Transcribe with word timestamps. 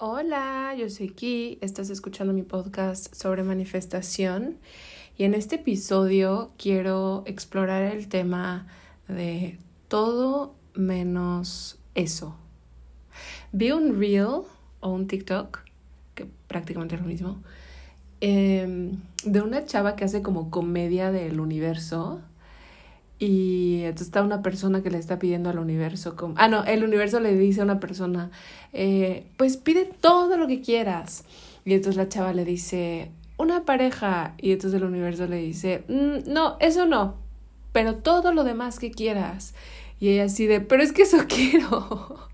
Hola, 0.00 0.76
yo 0.78 0.88
soy 0.90 1.08
Ki, 1.08 1.58
estás 1.60 1.90
escuchando 1.90 2.32
mi 2.32 2.44
podcast 2.44 3.12
sobre 3.12 3.42
manifestación 3.42 4.56
y 5.16 5.24
en 5.24 5.34
este 5.34 5.56
episodio 5.56 6.52
quiero 6.56 7.24
explorar 7.26 7.82
el 7.82 8.06
tema 8.06 8.68
de 9.08 9.58
todo 9.88 10.54
menos 10.72 11.80
eso. 11.96 12.36
Vi 13.50 13.72
un 13.72 13.98
reel 13.98 14.42
o 14.78 14.88
un 14.88 15.08
TikTok, 15.08 15.64
que 16.14 16.28
prácticamente 16.46 16.94
es 16.94 17.00
lo 17.00 17.08
mismo, 17.08 17.42
em, 18.20 19.00
de 19.24 19.40
una 19.40 19.64
chava 19.64 19.96
que 19.96 20.04
hace 20.04 20.22
como 20.22 20.48
comedia 20.48 21.10
del 21.10 21.40
universo 21.40 22.20
y 23.18 23.80
entonces 23.82 24.08
está 24.08 24.22
una 24.22 24.42
persona 24.42 24.82
que 24.82 24.90
le 24.90 24.98
está 24.98 25.18
pidiendo 25.18 25.50
al 25.50 25.58
universo, 25.58 26.14
como, 26.14 26.34
ah, 26.36 26.48
no, 26.48 26.64
el 26.64 26.84
universo 26.84 27.18
le 27.18 27.36
dice 27.36 27.60
a 27.60 27.64
una 27.64 27.80
persona, 27.80 28.30
eh, 28.72 29.26
pues 29.36 29.56
pide 29.56 29.86
todo 29.86 30.36
lo 30.36 30.46
que 30.46 30.60
quieras. 30.60 31.24
Y 31.64 31.74
entonces 31.74 31.96
la 31.96 32.08
chava 32.08 32.32
le 32.32 32.44
dice, 32.44 33.10
una 33.38 33.64
pareja. 33.64 34.34
Y 34.38 34.52
entonces 34.52 34.80
el 34.80 34.86
universo 34.86 35.26
le 35.26 35.36
dice, 35.36 35.84
mm, 35.88 36.30
no, 36.30 36.56
eso 36.60 36.86
no, 36.86 37.16
pero 37.72 37.96
todo 37.96 38.32
lo 38.32 38.44
demás 38.44 38.78
que 38.78 38.90
quieras. 38.90 39.54
Y 39.98 40.10
ella 40.10 40.24
así 40.24 40.46
de, 40.46 40.60
pero 40.60 40.82
es 40.82 40.92
que 40.92 41.02
eso 41.02 41.18
quiero. 41.28 42.28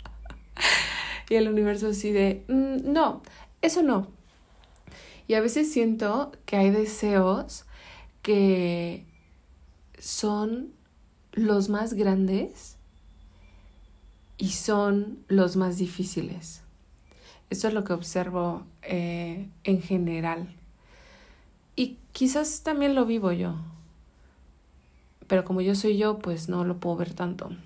y 1.30 1.35
el 1.37 1.48
universo 1.48 1.88
así 1.88 2.10
de, 2.10 2.45
mm, 2.48 2.93
no, 2.93 3.23
eso 3.62 3.82
no. 3.82 4.09
Y 5.29 5.35
a 5.35 5.41
veces 5.41 5.73
siento 5.73 6.32
que 6.45 6.57
hay 6.57 6.71
deseos 6.71 7.65
que 8.21 9.07
son 10.05 10.75
los 11.33 11.71
más 11.71 11.95
grandes 11.95 12.77
y 14.37 14.51
son 14.51 15.25
los 15.29 15.57
más 15.57 15.79
difíciles. 15.79 16.61
Eso 17.49 17.69
es 17.69 17.75
lo 17.75 17.85
que 17.85 17.95
observo 17.95 18.65
eh, 18.83 19.49
en 19.65 19.80
general. 19.80 20.55
Y 21.74 21.96
quizás 22.13 22.63
también 22.63 22.95
lo 22.95 23.07
vivo 23.07 23.33
yo. 23.33 23.55
Pero 25.27 25.46
como 25.46 25.63
yo 25.63 25.74
soy 25.74 25.96
yo, 25.96 26.18
pues 26.18 26.51
no 26.51 26.65
lo 26.65 26.77
puedo 26.77 26.96
ver 26.96 27.15
tanto. 27.15 27.57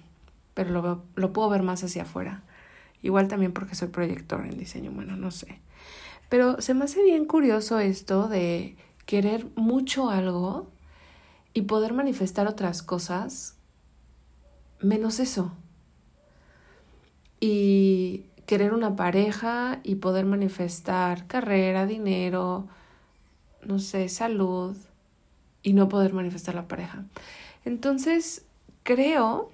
Pero 0.55 0.71
lo, 0.71 1.03
lo 1.17 1.33
puedo 1.33 1.49
ver 1.49 1.65
más 1.65 1.83
hacia 1.83 2.03
afuera. 2.03 2.45
Igual 3.03 3.27
también 3.27 3.53
porque 3.53 3.75
soy 3.75 3.89
proyector 3.89 4.47
en 4.47 4.57
diseño, 4.57 4.93
bueno, 4.93 5.17
no 5.17 5.33
sé. 5.33 5.59
Pero 6.29 6.61
se 6.61 6.73
me 6.75 6.85
hace 6.85 7.03
bien 7.03 7.25
curioso 7.25 7.81
esto 7.81 8.29
de 8.29 8.77
querer 9.07 9.45
mucho 9.57 10.09
algo 10.09 10.71
y 11.59 11.63
poder 11.63 11.93
manifestar 11.93 12.47
otras 12.47 12.85
cosas 12.85 13.57
menos 14.81 15.19
eso. 15.19 15.51
Y 17.41 18.27
querer 18.47 18.73
una 18.73 18.95
pareja 18.95 19.81
y 19.83 19.97
poder 19.97 20.25
manifestar 20.25 21.27
carrera, 21.27 21.85
dinero, 21.85 22.69
no 23.65 23.81
sé, 23.81 24.09
salud 24.09 24.77
y 25.65 25.73
no 25.73 25.89
poder 25.89 26.13
manifestar 26.13 26.55
la 26.55 26.69
pareja. 26.69 27.07
Entonces, 27.65 28.45
creo 28.85 29.51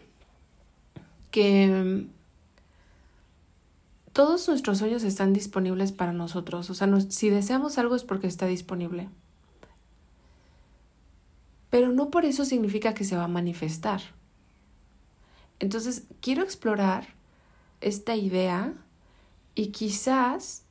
que 1.31 2.07
todos 4.13 4.47
nuestros 4.47 4.77
sueños 4.77 5.05
están 5.05 5.33
disponibles 5.33 5.93
para 5.93 6.13
nosotros. 6.13 6.69
O 6.69 6.75
sea, 6.75 6.87
si 7.09 7.31
deseamos 7.31 7.79
algo 7.79 7.97
es 7.97 8.05
porque 8.05 8.27
está 8.27 8.45
disponible. 8.45 9.09
Pero 11.75 11.89
no 11.89 12.08
por 12.08 12.25
eso 12.25 12.44
significa 12.44 12.94
que 12.94 13.03
se 13.03 13.17
va 13.17 13.25
a 13.25 13.27
manifestar. 13.27 14.00
Entonces, 15.58 16.05
quiero 16.20 16.44
explorar 16.44 17.08
esta 17.80 18.14
idea 18.14 18.75
y 19.56 19.72
quizás 19.72 20.62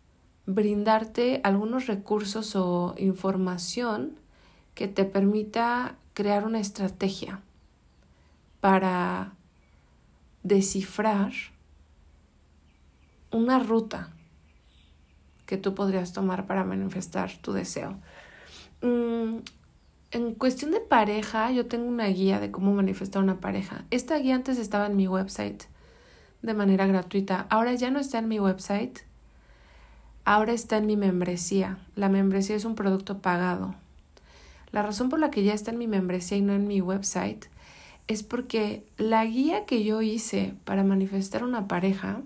brindarte 0.45 1.41
algunos 1.43 1.87
recursos 1.87 2.55
o 2.55 2.95
información 2.97 4.15
que 4.75 4.87
te 4.87 5.03
permita 5.03 5.97
crear 6.13 6.45
una 6.45 6.61
estrategia 6.61 7.41
para 8.61 9.33
descifrar 10.41 11.33
una 13.29 13.59
ruta 13.59 14.13
que 15.47 15.57
tú 15.57 15.75
podrías 15.75 16.13
tomar 16.13 16.47
para 16.47 16.63
manifestar 16.63 17.29
tu 17.41 17.51
deseo. 17.51 17.99
En 20.13 20.35
cuestión 20.35 20.69
de 20.69 20.79
pareja, 20.79 21.49
yo 21.49 21.65
tengo 21.65 21.87
una 21.87 22.05
guía 22.05 22.39
de 22.39 22.51
cómo 22.51 22.71
manifestar 22.71 23.23
una 23.23 23.39
pareja. 23.39 23.83
Esta 23.89 24.15
guía 24.19 24.35
antes 24.35 24.59
estaba 24.59 24.85
en 24.85 24.95
mi 24.95 25.07
website 25.07 25.63
de 26.43 26.53
manera 26.53 26.85
gratuita. 26.85 27.47
Ahora 27.49 27.73
ya 27.73 27.89
no 27.89 27.99
está 27.99 28.19
en 28.19 28.27
mi 28.27 28.39
website. 28.39 28.99
Ahora 30.23 30.53
está 30.53 30.77
en 30.77 30.85
mi 30.85 30.97
membresía. 30.97 31.79
La 31.95 32.09
membresía 32.09 32.55
es 32.55 32.63
un 32.63 32.75
producto 32.75 33.23
pagado. 33.23 33.73
La 34.71 34.83
razón 34.83 35.09
por 35.09 35.17
la 35.17 35.31
que 35.31 35.43
ya 35.43 35.55
está 35.55 35.71
en 35.71 35.79
mi 35.79 35.87
membresía 35.87 36.37
y 36.37 36.41
no 36.41 36.53
en 36.53 36.67
mi 36.67 36.79
website 36.79 37.45
es 38.07 38.21
porque 38.21 38.85
la 38.97 39.25
guía 39.25 39.65
que 39.65 39.83
yo 39.83 40.03
hice 40.03 40.53
para 40.63 40.83
manifestar 40.83 41.43
una 41.43 41.67
pareja 41.67 42.21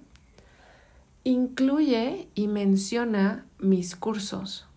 incluye 1.24 2.28
y 2.36 2.50
menciona 2.50 3.46
mis 3.60 3.96
cursos. 3.96 4.68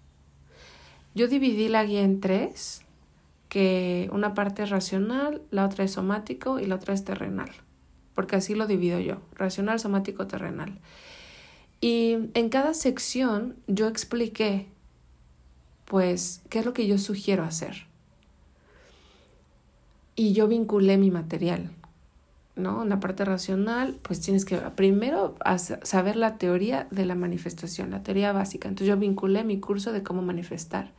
Yo 1.17 1.27
dividí 1.27 1.67
la 1.67 1.85
guía 1.85 2.03
en 2.03 2.21
tres 2.21 2.85
que 3.51 4.09
una 4.13 4.33
parte 4.33 4.63
es 4.63 4.71
racional, 4.71 5.43
la 5.51 5.67
otra 5.67 5.85
es 5.85 5.91
somático 5.91 6.61
y 6.61 6.67
la 6.67 6.77
otra 6.77 6.95
es 6.95 7.05
terrenal, 7.05 7.51
porque 8.15 8.37
así 8.37 8.55
lo 8.55 8.67
divido 8.67 9.01
yo, 9.01 9.17
racional, 9.35 9.81
somático, 9.81 10.27
terrenal. 10.29 10.79
Y 11.81 12.31
en 12.35 12.49
cada 12.49 12.73
sección 12.75 13.57
yo 13.67 13.89
expliqué, 13.89 14.69
pues, 15.85 16.43
qué 16.49 16.61
es 16.61 16.65
lo 16.65 16.73
que 16.73 16.87
yo 16.87 16.97
sugiero 16.97 17.43
hacer. 17.43 17.87
Y 20.15 20.33
yo 20.33 20.47
vinculé 20.47 20.97
mi 20.97 21.11
material, 21.11 21.71
¿no? 22.55 22.85
En 22.85 22.89
la 22.89 23.01
parte 23.01 23.25
racional, 23.25 23.97
pues 24.03 24.21
tienes 24.21 24.45
que 24.45 24.59
primero 24.59 25.35
saber 25.83 26.15
la 26.15 26.39
teoría 26.39 26.87
de 26.93 27.05
la 27.05 27.17
manifestación, 27.17 27.91
la 27.91 28.05
teoría 28.05 28.33
básica. 28.33 28.69
Entonces 28.69 28.89
yo 28.89 28.97
vinculé 28.97 29.43
mi 29.43 29.59
curso 29.59 29.91
de 29.91 30.05
cómo 30.05 30.23
manifestar. 30.23 30.93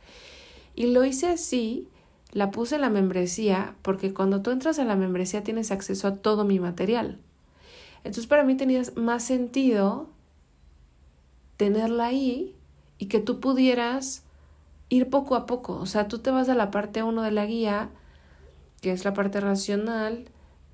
Y 0.74 0.86
lo 0.86 1.04
hice 1.04 1.28
así 1.28 1.88
la 2.32 2.50
puse 2.50 2.76
en 2.76 2.80
la 2.80 2.90
membresía 2.90 3.76
porque 3.82 4.14
cuando 4.14 4.40
tú 4.40 4.50
entras 4.50 4.78
a 4.78 4.84
la 4.84 4.96
membresía 4.96 5.44
tienes 5.44 5.70
acceso 5.70 6.08
a 6.08 6.16
todo 6.16 6.44
mi 6.44 6.58
material. 6.58 7.18
Entonces 7.98 8.26
para 8.26 8.42
mí 8.42 8.56
tenía 8.56 8.82
más 8.96 9.22
sentido 9.22 10.08
tenerla 11.58 12.06
ahí 12.06 12.56
y 12.98 13.06
que 13.06 13.20
tú 13.20 13.38
pudieras 13.38 14.24
ir 14.88 15.10
poco 15.10 15.36
a 15.36 15.46
poco. 15.46 15.74
O 15.74 15.86
sea, 15.86 16.08
tú 16.08 16.18
te 16.18 16.30
vas 16.30 16.48
a 16.48 16.54
la 16.54 16.70
parte 16.70 17.02
1 17.02 17.22
de 17.22 17.30
la 17.30 17.46
guía, 17.46 17.90
que 18.80 18.92
es 18.92 19.04
la 19.04 19.12
parte 19.14 19.40
racional, 19.40 20.24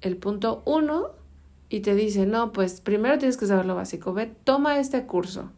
el 0.00 0.16
punto 0.16 0.62
1, 0.64 1.10
y 1.68 1.80
te 1.80 1.94
dice, 1.94 2.24
no, 2.24 2.52
pues 2.52 2.80
primero 2.80 3.18
tienes 3.18 3.36
que 3.36 3.46
saber 3.46 3.66
lo 3.66 3.74
básico. 3.74 4.14
Ve, 4.14 4.26
toma 4.44 4.78
este 4.78 5.04
curso. 5.06 5.50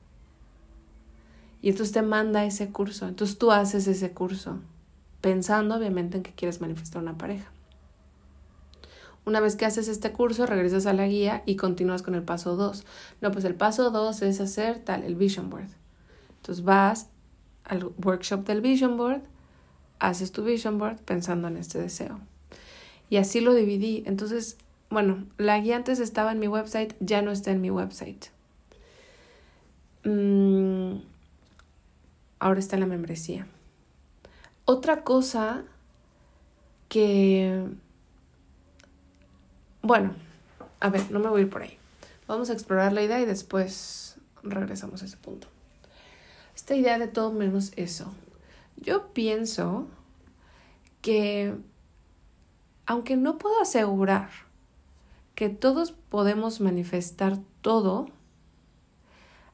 Y 1.62 1.68
entonces 1.68 1.92
te 1.92 2.02
manda 2.02 2.44
ese 2.44 2.70
curso. 2.70 3.06
Entonces 3.06 3.38
tú 3.38 3.52
haces 3.52 3.86
ese 3.86 4.10
curso 4.12 4.58
pensando 5.20 5.76
obviamente 5.76 6.18
en 6.18 6.22
que 6.22 6.32
quieres 6.32 6.60
manifestar 6.60 7.02
una 7.02 7.18
pareja. 7.18 7.50
Una 9.26 9.40
vez 9.40 9.54
que 9.54 9.66
haces 9.66 9.88
este 9.88 10.12
curso, 10.12 10.46
regresas 10.46 10.86
a 10.86 10.92
la 10.92 11.06
guía 11.06 11.42
y 11.46 11.56
continúas 11.56 12.02
con 12.02 12.14
el 12.14 12.22
paso 12.22 12.56
2. 12.56 12.84
No, 13.20 13.30
pues 13.30 13.44
el 13.44 13.54
paso 13.54 13.90
2 13.90 14.22
es 14.22 14.40
hacer 14.40 14.78
tal, 14.78 15.04
el 15.04 15.14
vision 15.14 15.50
board. 15.50 15.68
Entonces 16.38 16.64
vas 16.64 17.08
al 17.64 17.92
workshop 18.02 18.46
del 18.46 18.62
vision 18.62 18.96
board, 18.96 19.22
haces 19.98 20.32
tu 20.32 20.42
vision 20.42 20.78
board 20.78 20.96
pensando 21.02 21.48
en 21.48 21.58
este 21.58 21.78
deseo. 21.78 22.18
Y 23.10 23.18
así 23.18 23.40
lo 23.40 23.54
dividí. 23.54 24.02
Entonces, 24.06 24.56
bueno, 24.88 25.26
la 25.36 25.60
guía 25.60 25.76
antes 25.76 26.00
estaba 26.00 26.32
en 26.32 26.38
mi 26.38 26.48
website, 26.48 26.94
ya 27.00 27.20
no 27.20 27.30
está 27.30 27.50
en 27.50 27.60
mi 27.60 27.70
website. 27.70 28.26
Mm, 30.04 31.00
ahora 32.38 32.58
está 32.58 32.76
en 32.76 32.80
la 32.80 32.86
membresía. 32.86 33.46
Otra 34.70 35.02
cosa 35.02 35.64
que... 36.88 37.66
Bueno, 39.82 40.14
a 40.78 40.90
ver, 40.90 41.10
no 41.10 41.18
me 41.18 41.28
voy 41.28 41.40
a 41.40 41.42
ir 41.42 41.50
por 41.50 41.62
ahí. 41.62 41.76
Vamos 42.28 42.50
a 42.50 42.52
explorar 42.52 42.92
la 42.92 43.02
idea 43.02 43.20
y 43.20 43.24
después 43.24 44.14
regresamos 44.44 45.02
a 45.02 45.06
ese 45.06 45.16
punto. 45.16 45.48
Esta 46.54 46.76
idea 46.76 47.00
de 47.00 47.08
todo 47.08 47.32
menos 47.32 47.72
eso. 47.74 48.14
Yo 48.76 49.08
pienso 49.12 49.88
que, 51.02 51.52
aunque 52.86 53.16
no 53.16 53.38
puedo 53.38 53.60
asegurar 53.60 54.30
que 55.34 55.48
todos 55.48 55.90
podemos 55.90 56.60
manifestar 56.60 57.40
todo, 57.60 58.06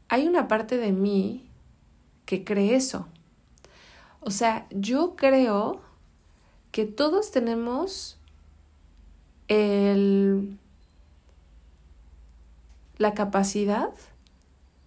hay 0.09 0.29
una 0.29 0.47
parte 0.47 0.77
de 0.77 0.93
mí 0.93 1.49
que 2.27 2.45
cree 2.45 2.75
eso. 2.75 3.09
O 4.27 4.33
sea, 4.33 4.67
yo 4.73 5.15
creo 5.15 5.81
que 6.73 6.85
todos 6.85 7.31
tenemos 7.31 8.19
el, 9.47 10.59
la 12.99 13.15
capacidad 13.15 13.91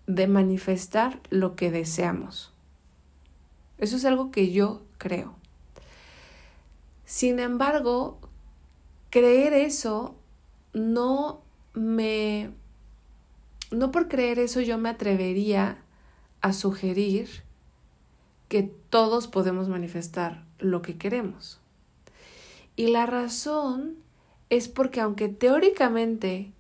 de 0.08 0.28
manifestar 0.28 1.22
lo 1.30 1.56
que 1.56 1.72
deseamos. 1.72 2.52
Eso 3.78 3.96
es 3.96 4.04
algo 4.04 4.30
que 4.30 4.52
yo 4.52 4.82
creo. 4.98 5.34
Sin 7.06 7.40
embargo, 7.40 8.20
creer 9.10 9.54
eso 9.54 10.16
no 10.74 11.40
me... 11.74 12.52
No 13.72 13.90
por 13.94 14.10
creer 14.10 14.38
eso 14.38 14.60
yo 14.60 14.78
me 14.78 14.90
atrevería 14.90 15.78
a 16.42 16.52
sugerir 16.52 17.48
que 18.50 18.64
todos 18.64 19.28
podemos 19.28 19.70
manifestar 19.70 20.44
lo 20.58 20.82
que 20.82 20.98
queremos. 20.98 21.60
Y 22.76 22.88
la 22.88 23.06
razón 23.06 23.96
es 24.50 24.68
porque 24.68 25.00
aunque 25.00 25.30
teóricamente 25.30 26.52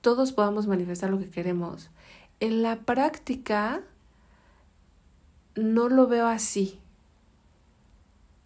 todos 0.00 0.32
podamos 0.32 0.66
manifestar 0.66 1.10
lo 1.10 1.18
que 1.18 1.30
queremos, 1.30 1.90
en 2.40 2.62
la 2.62 2.80
práctica 2.80 3.82
no 5.56 5.88
lo 5.88 6.06
veo 6.06 6.26
así. 6.26 6.78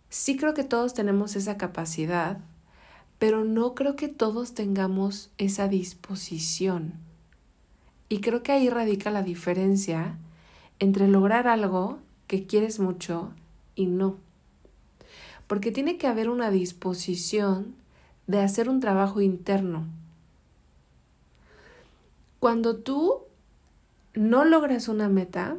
Sí 0.08 0.36
creo 0.36 0.54
que 0.54 0.64
todos 0.64 0.94
tenemos 0.94 1.36
esa 1.36 1.58
capacidad, 1.58 2.38
pero 3.18 3.44
no 3.44 3.74
creo 3.74 3.96
que 3.96 4.08
todos 4.08 4.54
tengamos 4.54 5.30
esa 5.38 5.68
disposición. 5.68 6.94
Y 8.08 8.20
creo 8.20 8.42
que 8.42 8.52
ahí 8.52 8.68
radica 8.70 9.10
la 9.10 9.22
diferencia 9.22 10.18
entre 10.78 11.08
lograr 11.08 11.48
algo 11.48 11.98
que 12.32 12.46
quieres 12.46 12.80
mucho 12.80 13.30
y 13.74 13.84
no. 13.84 14.16
Porque 15.46 15.70
tiene 15.70 15.98
que 15.98 16.06
haber 16.06 16.30
una 16.30 16.50
disposición 16.50 17.74
de 18.26 18.40
hacer 18.40 18.70
un 18.70 18.80
trabajo 18.80 19.20
interno. 19.20 19.84
Cuando 22.40 22.76
tú 22.76 23.18
no 24.14 24.46
logras 24.46 24.88
una 24.88 25.10
meta 25.10 25.58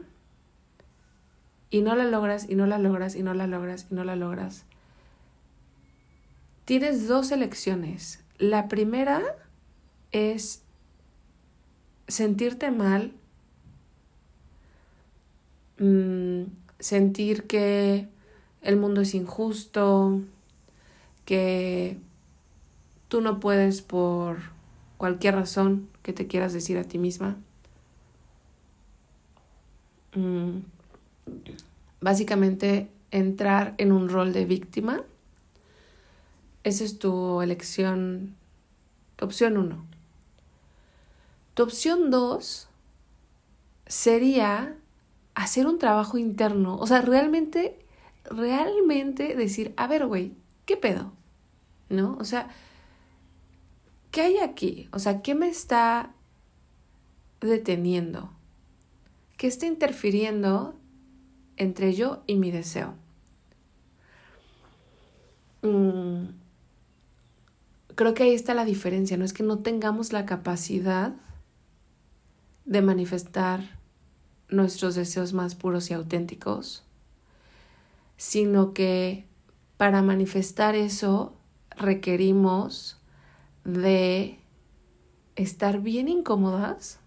y 1.70 1.84
no 1.84 1.96
la 1.96 2.06
logras 2.06 2.50
y 2.50 2.56
no 2.56 2.66
la 2.66 2.80
logras 2.80 3.16
y 3.16 3.22
no 3.22 3.36
la 3.36 3.46
logras 3.46 3.86
y 3.92 3.94
no 3.94 4.04
la 4.04 4.16
logras, 4.16 4.66
tienes 6.66 7.08
dos 7.08 7.32
elecciones. 7.32 8.24
La 8.40 8.68
primera 8.68 9.22
es 10.12 10.64
sentirte 12.08 12.72
mal, 12.72 13.14
mm, 15.78 16.63
sentir 16.84 17.48
que 17.48 18.10
el 18.62 18.76
mundo 18.76 19.00
es 19.02 19.16
injusto, 19.16 20.20
que 21.24 21.98
tú 23.08 23.22
no 23.22 23.40
puedes 23.40 23.82
por 23.82 24.40
cualquier 24.98 25.36
razón 25.36 25.88
que 26.02 26.12
te 26.12 26.28
quieras 26.28 26.52
decir 26.52 26.78
a 26.78 26.84
ti 26.84 26.98
misma. 26.98 27.38
Mm, 30.14 30.58
básicamente 32.02 32.90
entrar 33.12 33.76
en 33.78 33.94
un 33.94 34.10
rol 34.10 34.34
de 34.34 34.44
víctima. 34.44 35.04
Esa 36.66 36.84
es 36.84 37.00
tu 37.00 37.42
elección, 37.42 38.36
opción 39.22 39.58
uno. 39.58 39.86
Tu 41.54 41.64
opción 41.64 42.12
dos 42.12 42.68
sería 43.88 44.76
hacer 45.36 45.68
un 45.68 45.80
trabajo 45.80 46.18
interno, 46.18 46.78
o 46.78 46.88
sea, 46.88 47.02
realmente, 47.02 47.80
realmente 48.26 49.36
decir, 49.36 49.74
a 49.78 49.88
ver, 49.88 50.06
güey, 50.06 50.34
¿qué 50.66 50.78
pedo? 50.78 51.12
¿No? 51.90 52.18
O 52.20 52.24
sea, 52.24 52.50
¿qué 54.12 54.22
hay 54.22 54.38
aquí? 54.38 54.90
O 54.92 55.00
sea, 55.00 55.22
¿qué 55.22 55.36
me 55.36 55.48
está 55.48 56.14
deteniendo? 57.42 58.32
¿Qué 59.38 59.48
está 59.48 59.66
interfiriendo 59.66 60.76
entre 61.58 61.94
yo 61.94 62.24
y 62.28 62.36
mi 62.36 62.52
deseo? 62.52 62.96
Mm, 65.64 66.26
creo 67.96 68.14
que 68.14 68.24
ahí 68.24 68.34
está 68.34 68.54
la 68.54 68.66
diferencia, 68.66 69.18
no 69.18 69.26
es 69.26 69.34
que 69.34 69.44
no 69.44 69.60
tengamos 69.60 70.14
la 70.14 70.26
capacidad 70.26 71.14
de 72.66 72.82
manifestar 72.82 73.83
nuestros 74.54 74.96
deseos 74.96 75.34
más 75.34 75.56
puros 75.56 75.90
y 75.90 75.94
auténticos, 75.94 76.84
sino 78.18 78.74
que 78.74 79.26
para 79.78 80.02
manifestar 80.02 80.76
eso 80.76 81.34
requerimos 81.72 83.02
de 83.66 84.40
estar 85.36 85.82
bien 85.82 86.08
incómodas. 86.08 87.00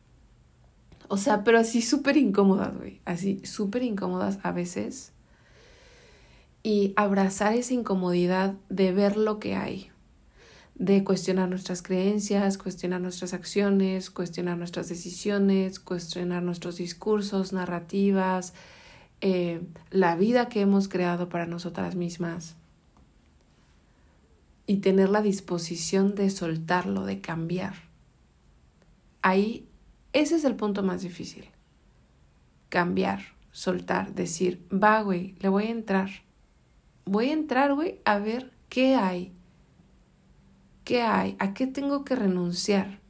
O 1.09 1.17
sea, 1.17 1.45
pero 1.45 1.59
así 1.59 1.83
súper 1.83 2.17
incómodas, 2.17 2.77
güey. 2.77 3.01
Así 3.05 3.41
súper 3.47 3.83
incómodas 3.83 4.39
a 4.43 4.51
veces. 4.51 5.13
Y 6.63 6.93
abrazar 6.97 7.55
esa 7.55 7.75
incomodidad 7.75 8.55
de 8.69 8.93
ver 8.93 9.17
lo 9.17 9.39
que 9.39 9.55
hay 9.55 9.93
de 10.79 11.05
cuestionar 11.05 11.49
nuestras 11.49 11.83
creencias, 11.83 12.59
cuestionar 12.59 13.01
nuestras 13.01 13.33
acciones, 13.33 14.11
cuestionar 14.11 14.59
nuestras 14.59 14.89
decisiones, 14.89 15.81
cuestionar 15.81 16.43
nuestros 16.43 16.77
discursos, 16.77 17.55
narrativas, 17.55 18.53
eh, 19.23 19.63
la 19.91 20.17
vida 20.17 20.49
que 20.51 20.61
hemos 20.61 20.89
creado 20.89 21.31
para 21.31 21.47
nosotras 21.47 21.95
mismas 21.95 22.57
y 24.67 24.79
tener 24.79 25.09
la 25.09 25.23
disposición 25.23 26.15
de 26.15 26.29
soltarlo, 26.29 27.07
de 27.07 27.23
cambiar. 27.23 27.75
Ahí, 29.23 29.67
ese 30.13 30.37
es 30.37 30.45
el 30.45 30.57
punto 30.57 30.83
más 30.83 31.01
difícil. 31.01 31.47
Cambiar, 32.69 33.23
soltar, 33.51 34.15
decir, 34.15 34.67
va, 34.71 35.01
güey, 35.01 35.37
le 35.41 35.49
voy 35.49 35.65
a 35.65 35.71
entrar. 35.71 36.11
Voy 37.07 37.31
a 37.31 37.33
entrar, 37.33 37.73
güey, 37.75 38.01
a 38.05 38.19
ver 38.19 38.53
qué 38.69 38.97
hay 38.97 39.36
¿Qué 40.87 41.03
hay? 41.03 41.35
¿A 41.41 41.53
qué 41.53 41.67
tengo 41.67 42.05
que 42.05 42.15
renunciar? 42.15 43.01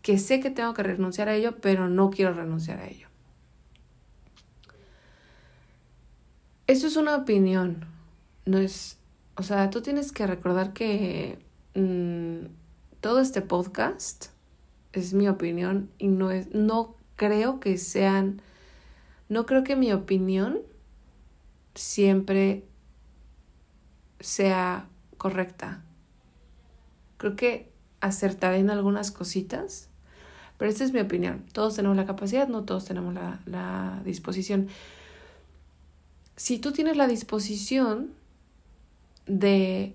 Que 0.00 0.16
sé 0.16 0.38
que 0.38 0.48
tengo 0.48 0.74
que 0.74 0.84
renunciar 0.84 1.28
a 1.28 1.34
ello, 1.34 1.60
pero 1.60 1.88
no 1.88 2.10
quiero 2.10 2.32
renunciar 2.32 2.78
a 2.78 2.86
ello. 2.86 3.08
Eso 6.68 6.86
es 6.86 6.94
una 6.94 7.16
opinión, 7.16 7.84
no 8.46 8.58
es, 8.58 8.98
o 9.34 9.42
sea, 9.42 9.70
tú 9.70 9.82
tienes 9.82 10.12
que 10.12 10.24
recordar 10.24 10.72
que 10.72 11.40
mm, 11.74 12.46
todo 13.00 13.18
este 13.18 13.42
podcast 13.42 14.26
es 14.92 15.14
mi 15.14 15.28
opinión 15.28 15.90
y 15.98 16.06
no 16.06 16.30
es, 16.30 16.54
no 16.54 16.94
creo 17.16 17.58
que 17.58 17.76
sean, 17.76 18.40
no 19.28 19.46
creo 19.46 19.64
que 19.64 19.74
mi 19.74 19.92
opinión 19.92 20.60
siempre 21.74 22.62
sea 24.20 24.86
correcta. 25.20 25.82
Creo 27.18 27.36
que 27.36 27.70
acertaré 28.00 28.56
en 28.56 28.70
algunas 28.70 29.10
cositas, 29.10 29.90
pero 30.56 30.70
esta 30.70 30.82
es 30.82 30.94
mi 30.94 31.00
opinión. 31.00 31.44
Todos 31.52 31.76
tenemos 31.76 31.94
la 31.94 32.06
capacidad, 32.06 32.48
no 32.48 32.64
todos 32.64 32.86
tenemos 32.86 33.12
la, 33.12 33.38
la 33.44 34.00
disposición. 34.02 34.68
Si 36.36 36.58
tú 36.58 36.72
tienes 36.72 36.96
la 36.96 37.06
disposición 37.06 38.14
de 39.26 39.94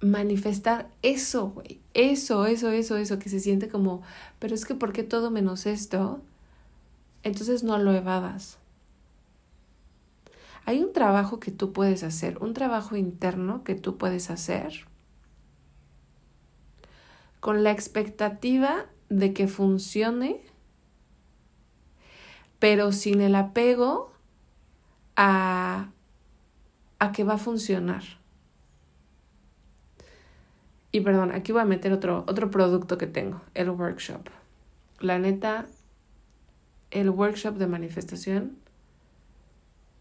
manifestar 0.00 0.90
eso, 1.00 1.48
güey, 1.48 1.80
eso, 1.94 2.44
eso, 2.44 2.70
eso, 2.70 2.98
eso, 2.98 3.18
que 3.18 3.30
se 3.30 3.40
siente 3.40 3.70
como, 3.70 4.02
pero 4.38 4.54
es 4.54 4.66
que 4.66 4.74
¿por 4.74 4.92
qué 4.92 5.04
todo 5.04 5.30
menos 5.30 5.64
esto? 5.64 6.20
Entonces 7.22 7.62
no 7.62 7.78
lo 7.78 7.94
evadas. 7.94 8.58
Hay 10.64 10.82
un 10.82 10.92
trabajo 10.92 11.40
que 11.40 11.50
tú 11.50 11.72
puedes 11.72 12.02
hacer, 12.02 12.38
un 12.38 12.54
trabajo 12.54 12.96
interno 12.96 13.64
que 13.64 13.74
tú 13.74 13.98
puedes 13.98 14.30
hacer 14.30 14.86
con 17.40 17.64
la 17.64 17.72
expectativa 17.72 18.86
de 19.08 19.32
que 19.34 19.48
funcione, 19.48 20.40
pero 22.60 22.92
sin 22.92 23.20
el 23.20 23.34
apego 23.34 24.12
a, 25.16 25.90
a 27.00 27.10
que 27.10 27.24
va 27.24 27.34
a 27.34 27.38
funcionar. 27.38 28.04
Y 30.92 31.00
perdón, 31.00 31.32
aquí 31.32 31.50
voy 31.50 31.62
a 31.62 31.64
meter 31.64 31.92
otro, 31.92 32.24
otro 32.28 32.50
producto 32.52 32.96
que 32.96 33.08
tengo, 33.08 33.40
el 33.54 33.70
workshop. 33.70 34.28
La 35.00 35.18
neta, 35.18 35.66
el 36.92 37.10
workshop 37.10 37.56
de 37.56 37.66
manifestación 37.66 38.61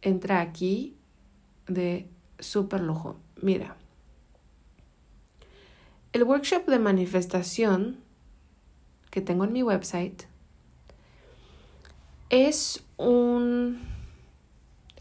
entra 0.01 0.41
aquí 0.41 0.95
de 1.67 2.07
súper 2.39 2.81
lujo. 2.81 3.17
Mira, 3.41 3.75
el 6.13 6.23
workshop 6.23 6.65
de 6.65 6.79
manifestación 6.79 7.97
que 9.09 9.21
tengo 9.21 9.43
en 9.43 9.53
mi 9.53 9.63
website 9.63 10.23
es 12.29 12.83
un 12.97 13.79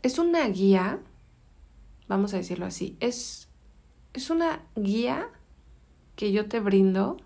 es 0.03 0.19
una 0.19 0.49
guía, 0.49 0.99
vamos 2.09 2.33
a 2.35 2.39
decirlo 2.39 2.67
así, 2.67 2.97
es 3.01 3.49
es 4.13 4.31
una 4.31 4.63
guía 4.75 5.29
que 6.17 6.33
yo 6.33 6.49
te 6.49 6.61
brindo 6.61 7.17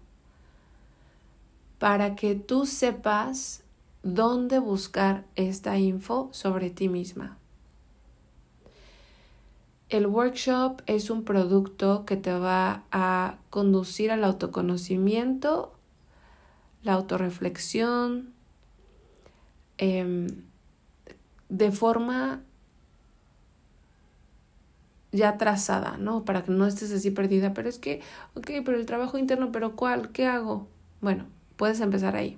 para 1.79 2.15
que 2.15 2.35
tú 2.35 2.67
sepas 2.67 3.63
dónde 4.03 4.59
buscar 4.59 5.25
esta 5.35 5.79
info 5.79 6.29
sobre 6.33 6.71
ti 6.71 6.89
misma. 6.89 7.39
El 9.95 10.09
workshop 10.09 10.83
es 10.87 11.09
un 11.09 11.23
producto 11.23 12.05
que 12.05 12.17
te 12.17 12.37
va 12.37 12.83
a 12.91 13.37
conducir 13.49 14.11
al 14.11 14.25
autoconocimiento, 14.25 15.73
la 16.83 16.95
autorreflexión, 16.95 18.35
em, 19.79 20.27
de 21.49 21.71
forma 21.71 22.43
ya 25.13 25.39
trazada, 25.39 25.97
¿no? 25.97 26.25
Para 26.25 26.43
que 26.43 26.51
no 26.51 26.67
estés 26.67 26.91
así 26.91 27.13
perdida, 27.13 27.55
pero 27.55 27.69
es 27.69 27.79
que, 27.79 28.01
ok, 28.35 28.51
pero 28.65 28.77
el 28.77 28.87
trabajo 28.87 29.17
interno, 29.17 29.53
pero 29.53 29.77
¿cuál? 29.77 30.11
¿Qué 30.11 30.27
hago? 30.27 30.67
Bueno, 31.03 31.27
puedes 31.55 31.79
empezar 31.79 32.17
ahí. 32.17 32.37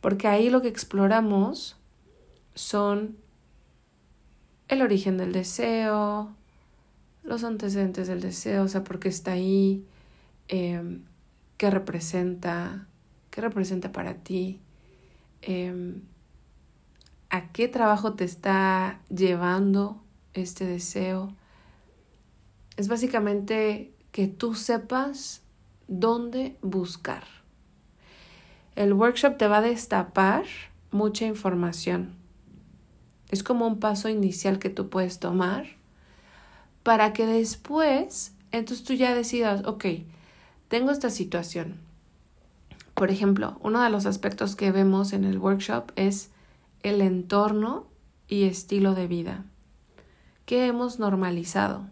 Porque 0.00 0.26
ahí 0.26 0.48
lo 0.48 0.62
que 0.62 0.68
exploramos 0.68 1.76
son 2.54 3.18
el 4.68 4.82
origen 4.82 5.16
del 5.16 5.32
deseo, 5.32 6.30
los 7.22 7.44
antecedentes 7.44 8.06
del 8.06 8.20
deseo, 8.20 8.64
o 8.64 8.68
sea, 8.68 8.84
por 8.84 8.98
qué 9.00 9.08
está 9.08 9.32
ahí, 9.32 9.84
em, 10.48 11.02
qué 11.56 11.70
representa, 11.70 12.86
qué 13.30 13.40
representa 13.40 13.92
para 13.92 14.14
ti, 14.14 14.60
em, 15.42 16.02
a 17.30 17.48
qué 17.52 17.68
trabajo 17.68 18.14
te 18.14 18.24
está 18.24 19.00
llevando 19.08 20.02
este 20.34 20.64
deseo. 20.64 21.34
Es 22.76 22.88
básicamente 22.88 23.92
que 24.12 24.28
tú 24.28 24.54
sepas 24.54 25.42
dónde 25.88 26.56
buscar. 26.62 27.24
El 28.76 28.92
workshop 28.92 29.36
te 29.36 29.48
va 29.48 29.58
a 29.58 29.62
destapar 29.62 30.44
mucha 30.90 31.26
información. 31.26 32.14
Es 33.30 33.42
como 33.42 33.66
un 33.66 33.78
paso 33.78 34.08
inicial 34.08 34.58
que 34.58 34.70
tú 34.70 34.88
puedes 34.88 35.18
tomar 35.18 35.66
para 36.82 37.12
que 37.12 37.26
después, 37.26 38.32
entonces 38.50 38.84
tú 38.84 38.94
ya 38.94 39.14
decidas, 39.14 39.66
ok, 39.66 39.84
tengo 40.68 40.90
esta 40.90 41.10
situación. 41.10 41.76
Por 42.94 43.10
ejemplo, 43.10 43.58
uno 43.62 43.82
de 43.82 43.90
los 43.90 44.06
aspectos 44.06 44.56
que 44.56 44.72
vemos 44.72 45.12
en 45.12 45.24
el 45.24 45.38
workshop 45.38 45.92
es 45.96 46.30
el 46.82 47.00
entorno 47.00 47.86
y 48.26 48.44
estilo 48.44 48.94
de 48.94 49.06
vida. 49.06 49.44
¿Qué 50.46 50.66
hemos 50.66 50.98
normalizado? 50.98 51.86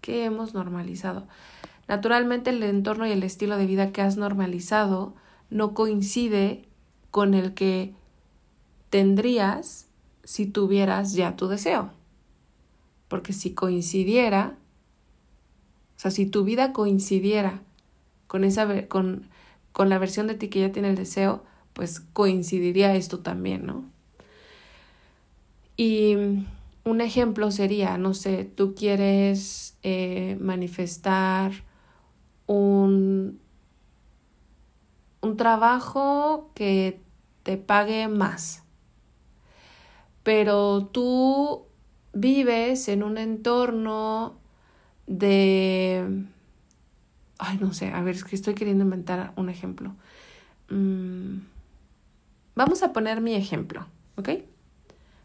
¿Qué 0.00 0.24
hemos 0.24 0.54
normalizado? 0.54 1.26
Naturalmente 1.88 2.50
el 2.50 2.62
entorno 2.62 3.06
y 3.06 3.10
el 3.10 3.24
estilo 3.24 3.56
de 3.56 3.66
vida 3.66 3.90
que 3.90 4.00
has 4.00 4.16
normalizado 4.16 5.14
no 5.50 5.74
coincide 5.74 6.64
con 7.10 7.34
el 7.34 7.52
que 7.52 7.94
tendrías 8.90 9.89
si 10.24 10.46
tuvieras 10.46 11.14
ya 11.14 11.36
tu 11.36 11.48
deseo. 11.48 11.90
Porque 13.08 13.32
si 13.32 13.52
coincidiera, 13.52 14.56
o 15.96 16.00
sea, 16.00 16.10
si 16.10 16.26
tu 16.26 16.44
vida 16.44 16.72
coincidiera 16.72 17.62
con 18.26 18.44
esa 18.44 18.86
con, 18.88 19.28
con 19.72 19.88
la 19.88 19.98
versión 19.98 20.26
de 20.26 20.34
ti 20.34 20.48
que 20.48 20.60
ya 20.60 20.72
tiene 20.72 20.90
el 20.90 20.96
deseo, 20.96 21.42
pues 21.72 22.00
coincidiría 22.00 22.94
esto 22.94 23.20
también, 23.20 23.66
¿no? 23.66 23.84
Y 25.76 26.14
un 26.84 27.00
ejemplo 27.00 27.50
sería, 27.50 27.96
no 27.98 28.14
sé, 28.14 28.44
tú 28.44 28.74
quieres 28.74 29.76
eh, 29.82 30.36
manifestar 30.40 31.52
un, 32.46 33.40
un 35.22 35.36
trabajo 35.36 36.50
que 36.54 37.00
te 37.42 37.56
pague 37.56 38.08
más, 38.08 38.62
pero 40.22 40.86
tú 40.86 41.66
vives 42.12 42.88
en 42.88 43.02
un 43.02 43.18
entorno 43.18 44.36
de... 45.06 46.24
Ay, 47.38 47.58
no 47.58 47.72
sé, 47.72 47.88
a 47.88 48.02
ver, 48.02 48.16
es 48.16 48.24
que 48.24 48.36
estoy 48.36 48.54
queriendo 48.54 48.84
inventar 48.84 49.32
un 49.36 49.48
ejemplo. 49.48 49.94
Mm, 50.68 51.38
vamos 52.54 52.82
a 52.82 52.92
poner 52.92 53.20
mi 53.20 53.34
ejemplo, 53.34 53.86
¿ok? 54.16 54.30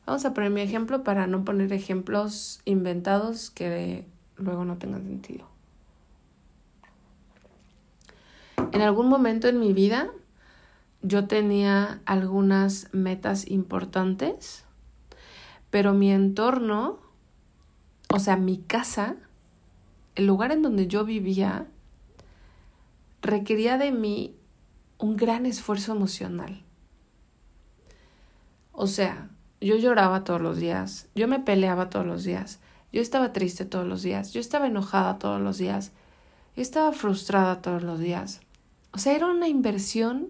Vamos 0.06 0.24
a 0.25 0.34
poner 0.34 0.52
mi 0.52 0.62
ejemplo 0.62 1.04
para 1.04 1.28
no 1.28 1.44
poner 1.44 1.74
ejemplos 1.74 2.62
inventados 2.66 3.50
que 3.50 4.06
luego 4.38 4.64
no 4.64 4.78
tengan 4.78 5.04
sentido. 5.04 5.48
En 8.72 8.82
algún 8.82 9.08
momento 9.08 9.48
en 9.48 9.60
mi 9.60 9.74
vida 9.74 10.10
yo 11.02 11.28
tenía 11.28 12.02
algunas 12.06 12.90
metas 12.94 13.50
importantes, 13.50 14.64
pero 15.75 15.94
mi 15.94 16.10
entorno, 16.10 17.00
o 18.08 18.17
sea, 18.20 18.38
mi 18.38 18.60
casa, 18.60 19.17
el 20.15 20.25
lugar 20.25 20.53
en 20.53 20.62
donde 20.62 20.88
yo 20.88 21.03
vivía, 21.03 21.67
requería 23.22 23.77
de 23.77 23.91
mí 23.91 24.38
un 25.00 25.17
gran 25.17 25.46
esfuerzo 25.46 25.91
emocional. 25.91 26.63
O 28.72 28.88
sea, 28.88 29.27
yo 29.60 29.75
lloraba 29.75 30.24
todos 30.24 30.39
los 30.39 30.55
días, 30.55 31.10
yo 31.13 31.27
me 31.27 31.39
peleaba 31.39 31.89
todos 31.89 32.05
los 32.05 32.24
días, 32.24 32.62
yo 32.94 33.01
estaba 33.01 33.34
triste 33.34 33.65
todos 33.65 33.86
los 33.86 34.01
días, 34.01 34.32
yo 34.32 34.39
estaba 34.39 34.67
enojada 34.67 35.20
todos 35.20 35.41
los 35.41 35.58
días, 35.58 35.91
yo 36.55 36.62
estaba 36.62 36.94
frustrada 36.94 37.62
todos 37.62 37.84
los 37.84 38.00
días. 38.00 38.39
O 38.94 38.98
sea, 38.98 39.13
era 39.13 39.27
una 39.27 39.50
inversión 39.50 40.29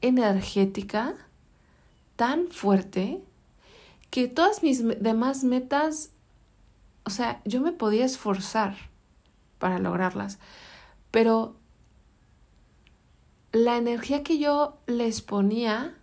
energética 0.00 1.16
tan 2.16 2.48
fuerte 2.48 3.22
que 4.10 4.28
todas 4.28 4.62
mis 4.62 4.82
demás 5.00 5.44
metas, 5.44 6.10
o 7.04 7.10
sea, 7.10 7.40
yo 7.44 7.60
me 7.60 7.72
podía 7.72 8.04
esforzar 8.04 8.76
para 9.58 9.78
lograrlas, 9.78 10.38
pero 11.10 11.56
la 13.52 13.76
energía 13.76 14.22
que 14.22 14.38
yo 14.38 14.78
les 14.86 15.22
ponía 15.22 15.96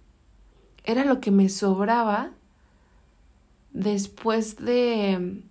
era 0.84 1.06
lo 1.06 1.20
que 1.20 1.32
me 1.32 1.50
sobraba 1.50 2.32
después 3.72 4.58
de 4.58 5.44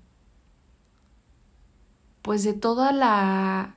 pues 2.22 2.42
de 2.42 2.54
toda 2.54 2.92
la 2.92 3.76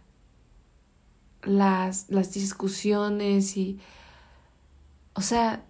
las, 1.43 2.09
las 2.09 2.33
discusiones 2.33 3.55
y 3.57 3.79
o 5.13 5.21
sea 5.21 5.63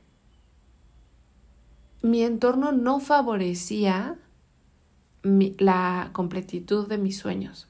mi 2.01 2.23
entorno 2.23 2.71
no 2.71 2.99
favorecía 2.99 4.17
la 5.23 6.09
completitud 6.13 6.87
de 6.87 6.97
mis 6.97 7.17
sueños. 7.17 7.67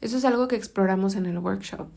Eso 0.00 0.16
es 0.16 0.24
algo 0.24 0.48
que 0.48 0.56
exploramos 0.56 1.14
en 1.14 1.26
el 1.26 1.38
workshop, 1.38 1.88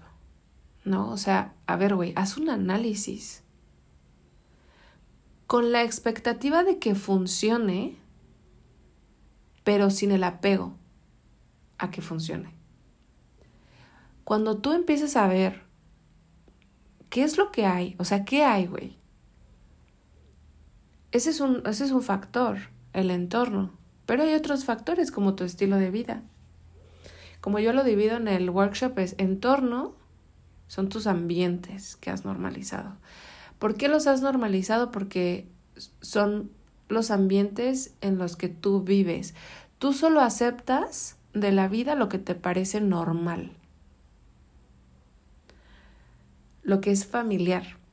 ¿no? 0.83 1.09
O 1.09 1.17
sea, 1.17 1.55
a 1.65 1.75
ver, 1.75 1.95
güey, 1.95 2.13
haz 2.15 2.37
un 2.37 2.49
análisis 2.49 3.43
con 5.47 5.71
la 5.71 5.83
expectativa 5.83 6.63
de 6.63 6.77
que 6.77 6.93
funcione, 6.93 7.97
pero 9.63 9.89
sin 9.89 10.11
el 10.11 10.23
apego 10.23 10.75
a 11.77 11.89
que 11.89 12.01
funcione. 12.01 12.53
Cuando 14.23 14.57
tú 14.57 14.73
empiezas 14.73 15.15
a 15.15 15.27
ver 15.27 15.63
qué 17.09 17.23
es 17.23 17.37
lo 17.37 17.51
que 17.51 17.65
hay, 17.65 17.95
o 17.97 18.05
sea, 18.05 18.25
¿qué 18.25 18.43
hay, 18.43 18.67
güey? 18.67 18.97
Ese 21.15 21.29
es 21.29 21.39
un, 21.39 21.63
ese 21.65 21.85
es 21.85 21.91
un 21.91 22.01
factor, 22.01 22.57
el 22.91 23.09
entorno, 23.09 23.71
pero 24.05 24.23
hay 24.23 24.33
otros 24.33 24.65
factores 24.65 25.11
como 25.11 25.33
tu 25.33 25.45
estilo 25.45 25.77
de 25.77 25.89
vida. 25.89 26.23
Como 27.39 27.59
yo 27.59 27.71
lo 27.71 27.85
divido 27.85 28.17
en 28.17 28.27
el 28.27 28.49
workshop, 28.49 28.99
es 28.99 29.15
entorno, 29.17 29.95
son 30.67 30.89
tus 30.89 31.07
ambientes 31.07 31.95
que 31.95 32.09
has 32.09 32.25
normalizado. 32.25 32.97
¿Por 33.59 33.75
qué 33.75 33.87
los 33.87 34.07
has 34.07 34.21
normalizado? 34.21 34.91
Porque 34.91 35.47
son 36.01 36.51
los 36.89 37.11
ambientes 37.11 37.95
en 38.01 38.17
los 38.17 38.35
que 38.35 38.49
tú 38.49 38.81
vives. 38.81 39.35
Tú 39.79 39.93
solo 39.93 40.19
aceptas 40.19 41.15
de 41.33 41.53
la 41.53 41.69
vida 41.69 41.95
lo 41.95 42.09
que 42.09 42.19
te 42.19 42.35
parece 42.35 42.81
normal, 42.81 43.53
lo 46.61 46.81
que 46.81 46.91
es 46.91 47.05
familiar. 47.05 47.84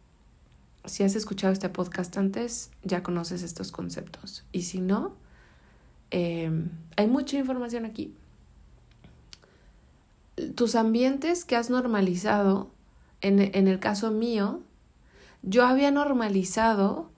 Si 0.85 1.03
has 1.03 1.15
escuchado 1.15 1.53
este 1.53 1.69
podcast 1.69 2.17
antes, 2.17 2.71
ya 2.83 3.03
conoces 3.03 3.43
estos 3.43 3.71
conceptos. 3.71 4.45
Y 4.53 4.63
si 4.63 4.81
no, 4.81 5.15
em, 6.11 6.71
hay 6.97 7.07
mucha 7.07 7.39
información 7.39 7.85
aquí. 7.85 8.15
Tus 10.55 10.75
ambientes 10.75 11.45
que 11.45 11.57
has 11.57 11.71
normalizado, 11.71 12.71
en, 13.21 13.39
en 13.41 13.69
el 13.69 13.79
caso 13.79 14.11
mío, 14.11 14.61
yo 15.43 15.65
había 15.65 15.91
normalizado 15.91 17.11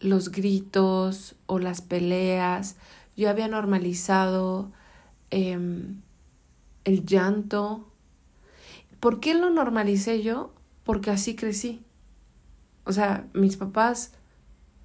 los 0.00 0.30
gritos 0.30 1.36
o 1.46 1.58
las 1.58 1.80
peleas, 1.80 2.76
yo 3.16 3.30
había 3.30 3.48
normalizado 3.48 4.72
em, 5.30 6.00
el 6.84 7.04
llanto, 7.06 7.86
¿Por 9.04 9.20
qué 9.20 9.34
lo 9.34 9.50
normalicé 9.50 10.22
yo? 10.22 10.50
Porque 10.82 11.10
así 11.10 11.36
crecí. 11.36 11.82
O 12.84 12.92
sea, 12.92 13.26
mis 13.32 13.56
papás, 13.56 14.12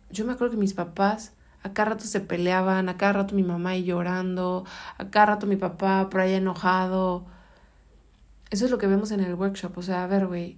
yo 0.10 0.26
me 0.26 0.34
acuerdo 0.34 0.52
que 0.52 0.60
mis 0.60 0.74
papás 0.74 1.34
a 1.62 1.74
cada 1.74 1.92
rato 1.92 2.06
se 2.06 2.22
peleaban, 2.22 2.90
a 2.90 2.98
cada 2.98 3.14
rato 3.14 3.36
mi 3.36 3.44
mamá 3.44 3.72
ahí 3.72 3.84
llorando, 3.84 4.66
a 4.98 5.10
cada 5.10 5.28
rato 5.28 5.48
mi 5.48 5.58
papá 5.58 6.10
por 6.10 6.22
ahí 6.22 6.34
enojado. 6.34 7.26
Eso 8.50 8.66
es 8.66 8.72
lo 8.72 8.78
que 8.78 8.88
vemos 8.88 9.12
en 9.12 9.20
el 9.20 9.36
workshop. 9.36 9.78
O 9.78 9.82
sea, 9.82 10.04
a 10.04 10.08
ver, 10.08 10.28
güey, 10.28 10.58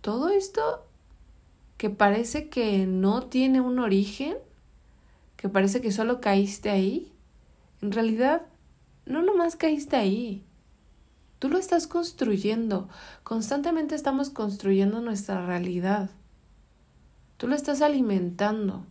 todo 0.00 0.28
esto 0.28 0.86
que 1.76 1.90
parece 1.90 2.48
que 2.48 2.86
no 2.86 3.24
tiene 3.24 3.60
un 3.60 3.78
origen, 3.78 4.36
que 5.36 5.48
parece 5.48 5.80
que 5.80 5.92
solo 5.92 6.20
caíste 6.20 6.70
ahí, 6.70 7.12
en 7.82 7.92
realidad 7.92 8.42
no 9.04 9.22
nomás 9.22 9.56
caíste 9.56 9.96
ahí. 9.96 10.44
Tú 11.38 11.48
lo 11.48 11.58
estás 11.58 11.86
construyendo. 11.86 12.88
Constantemente 13.22 13.94
estamos 13.94 14.30
construyendo 14.30 15.00
nuestra 15.00 15.44
realidad. 15.44 16.10
Tú 17.36 17.46
lo 17.48 17.54
estás 17.54 17.82
alimentando. 17.82 18.84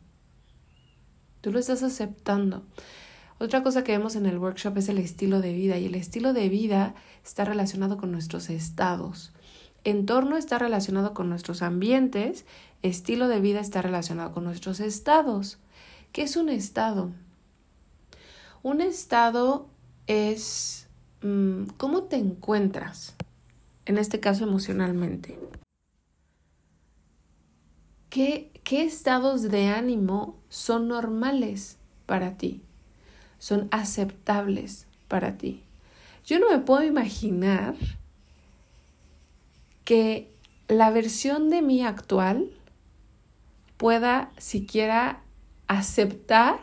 Tú 1.42 1.52
lo 1.52 1.60
estás 1.60 1.82
aceptando. 1.84 2.64
Otra 3.38 3.64
cosa 3.64 3.84
que 3.84 3.92
vemos 3.92 4.16
en 4.16 4.26
el 4.26 4.38
workshop 4.38 4.78
es 4.78 4.90
el 4.90 4.98
estilo 4.98 5.42
de 5.42 5.54
vida 5.54 5.78
y 5.78 5.86
el 5.86 5.96
estilo 5.96 6.34
de 6.34 6.48
vida 6.48 6.96
está 7.24 7.44
relacionado 7.44 7.98
con 7.98 8.12
nuestros 8.12 8.50
estados. 8.50 9.34
Entorno 9.84 10.38
está 10.38 10.58
relacionado 10.58 11.14
con 11.14 11.30
nuestros 11.30 11.62
ambientes, 11.62 12.46
estilo 12.82 13.28
de 13.28 13.42
vida 13.42 13.60
está 13.60 13.82
relacionado 13.82 14.32
con 14.32 14.44
nuestros 14.44 14.80
estados. 14.80 15.60
¿Qué 16.12 16.24
es 16.24 16.38
un 16.38 16.50
estado? 16.50 17.12
Un 18.64 18.82
estado 18.82 19.68
es 20.08 20.85
¿cómo 21.78 22.04
te 22.04 22.18
encuentras? 22.18 23.16
En 23.86 23.98
este 23.98 24.20
caso 24.20 24.44
emocionalmente. 24.44 25.40
¿Qué, 28.10 28.52
¿Qué 28.64 28.84
estados 28.84 29.44
de 29.44 29.68
ánimo 29.68 30.38
son 30.50 30.88
normales 30.88 31.78
para 32.06 32.38
ti? 32.38 32.62
Son 33.40 33.68
aceptables 33.72 34.88
para 35.08 35.38
ti. 35.38 35.64
Yo 36.26 36.40
no 36.40 36.50
me 36.50 36.60
puedo 36.60 36.84
imaginar 36.84 37.76
que 39.84 40.32
la 40.68 40.90
versión 40.90 41.50
de 41.50 41.62
mí 41.62 41.84
actual 41.84 42.50
pueda 43.78 44.32
siquiera 44.38 45.22
aceptar 45.68 46.60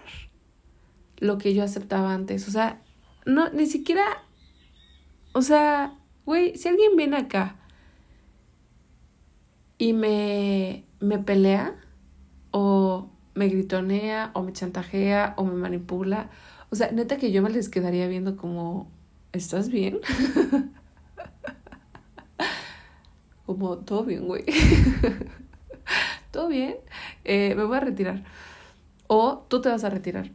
lo 1.18 1.38
que 1.38 1.54
yo 1.54 1.62
aceptaba 1.62 2.12
antes. 2.12 2.48
O 2.48 2.50
sea, 2.50 2.80
no, 3.24 3.50
ni 3.50 3.66
siquiera 3.66 4.22
o 5.32 5.42
sea, 5.42 5.98
güey, 6.24 6.56
si 6.56 6.68
alguien 6.68 6.96
viene 6.96 7.16
acá 7.16 7.56
y 9.78 9.92
me, 9.92 10.84
me 11.00 11.18
pelea 11.18 11.76
o 12.50 13.10
me 13.34 13.48
gritonea 13.48 14.30
o 14.34 14.42
me 14.42 14.52
chantajea 14.52 15.34
o 15.36 15.44
me 15.44 15.54
manipula, 15.54 16.30
o 16.70 16.76
sea, 16.76 16.90
neta 16.92 17.16
que 17.16 17.32
yo 17.32 17.42
me 17.42 17.50
les 17.50 17.68
quedaría 17.68 18.06
viendo 18.08 18.36
como, 18.36 18.90
¿estás 19.32 19.68
bien? 19.68 20.00
como, 23.46 23.78
todo 23.78 24.04
bien, 24.04 24.26
güey. 24.26 24.44
todo 26.30 26.48
bien, 26.48 26.76
eh, 27.24 27.54
me 27.56 27.64
voy 27.64 27.76
a 27.76 27.80
retirar. 27.80 28.24
O 29.06 29.44
tú 29.48 29.60
te 29.60 29.68
vas 29.68 29.84
a 29.84 29.90
retirar. 29.90 30.30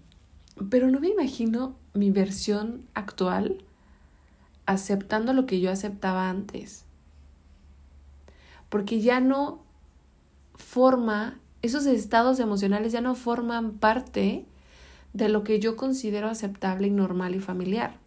Pero 0.69 0.89
no 0.91 0.99
me 0.99 1.09
imagino 1.09 1.75
mi 1.93 2.11
versión 2.11 2.87
actual 2.93 3.63
aceptando 4.67 5.33
lo 5.33 5.47
que 5.47 5.59
yo 5.59 5.71
aceptaba 5.71 6.29
antes. 6.29 6.85
Porque 8.69 9.01
ya 9.01 9.19
no 9.19 9.63
forma, 10.55 11.39
esos 11.63 11.87
estados 11.87 12.39
emocionales 12.39 12.91
ya 12.91 13.01
no 13.01 13.15
forman 13.15 13.71
parte 13.71 14.45
de 15.13 15.29
lo 15.29 15.43
que 15.43 15.59
yo 15.59 15.75
considero 15.75 16.27
aceptable 16.27 16.87
y 16.87 16.91
normal 16.91 17.33
y 17.33 17.39
familiar. 17.39 17.97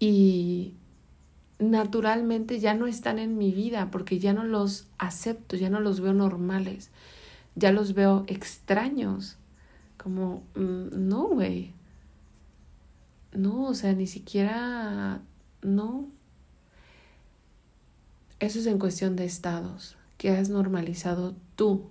Y 0.00 0.74
naturalmente 1.58 2.58
ya 2.58 2.74
no 2.74 2.86
están 2.86 3.18
en 3.20 3.38
mi 3.38 3.52
vida 3.52 3.90
porque 3.92 4.18
ya 4.18 4.32
no 4.32 4.44
los 4.44 4.88
acepto, 4.98 5.56
ya 5.56 5.70
no 5.70 5.78
los 5.78 6.00
veo 6.00 6.14
normales, 6.14 6.90
ya 7.54 7.70
los 7.70 7.94
veo 7.94 8.24
extraños. 8.26 9.36
Como, 9.96 10.42
mm, 10.56 11.08
no, 11.08 11.28
güey, 11.28 11.74
no, 13.32 13.64
o 13.64 13.74
sea, 13.74 13.92
ni 13.92 14.06
siquiera, 14.06 15.20
no. 15.62 16.08
Eso 18.40 18.58
es 18.58 18.66
en 18.66 18.78
cuestión 18.78 19.16
de 19.16 19.24
estados 19.24 19.96
que 20.18 20.30
has 20.30 20.48
normalizado 20.50 21.34
tú. 21.56 21.86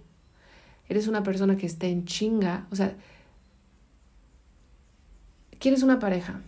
Eres 0.87 1.07
una 1.07 1.23
persona 1.23 1.57
que 1.57 1.65
está 1.65 1.87
en 1.87 2.05
chinga, 2.05 2.67
o 2.71 2.75
sea, 2.75 2.95
quieres 5.59 5.83
una 5.83 5.99
pareja, 5.99 6.41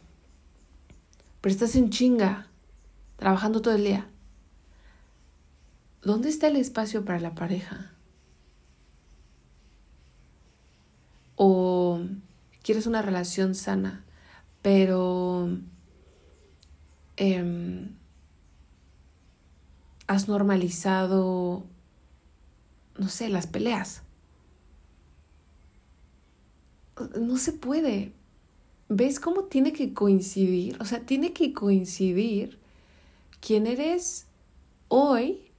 pero 1.40 1.54
estás 1.54 1.76
en 1.76 1.90
chinga, 1.90 2.48
trabajando 3.18 3.62
todo 3.62 3.76
el 3.76 3.84
día. 3.84 4.08
¿Dónde 6.02 6.28
está 6.28 6.48
el 6.48 6.58
espacio 6.58 7.06
para 7.06 7.20
la 7.20 7.34
pareja? 7.34 7.92
O 11.36 12.02
quieres 12.64 12.88
una 12.88 13.02
relación 13.02 13.56
sana, 13.56 14.04
pero 14.64 15.50
em, 17.18 17.90
has 20.08 20.28
normalizado, 20.28 21.64
no 22.98 23.10
sé, 23.10 23.30
las 23.30 23.46
peleas. 23.46 24.02
No 27.20 27.38
se 27.38 27.52
puede. 27.54 28.14
¿Ves 28.88 29.20
cómo 29.20 29.44
tiene 29.44 29.74
que 29.74 29.94
coincidir? 29.94 30.78
O 30.82 30.86
sea, 30.86 31.02
tiene 31.02 31.34
que 31.34 31.54
coincidir 31.54 32.58
quién 33.42 33.68
eres 33.68 34.28
hoy 34.88 35.52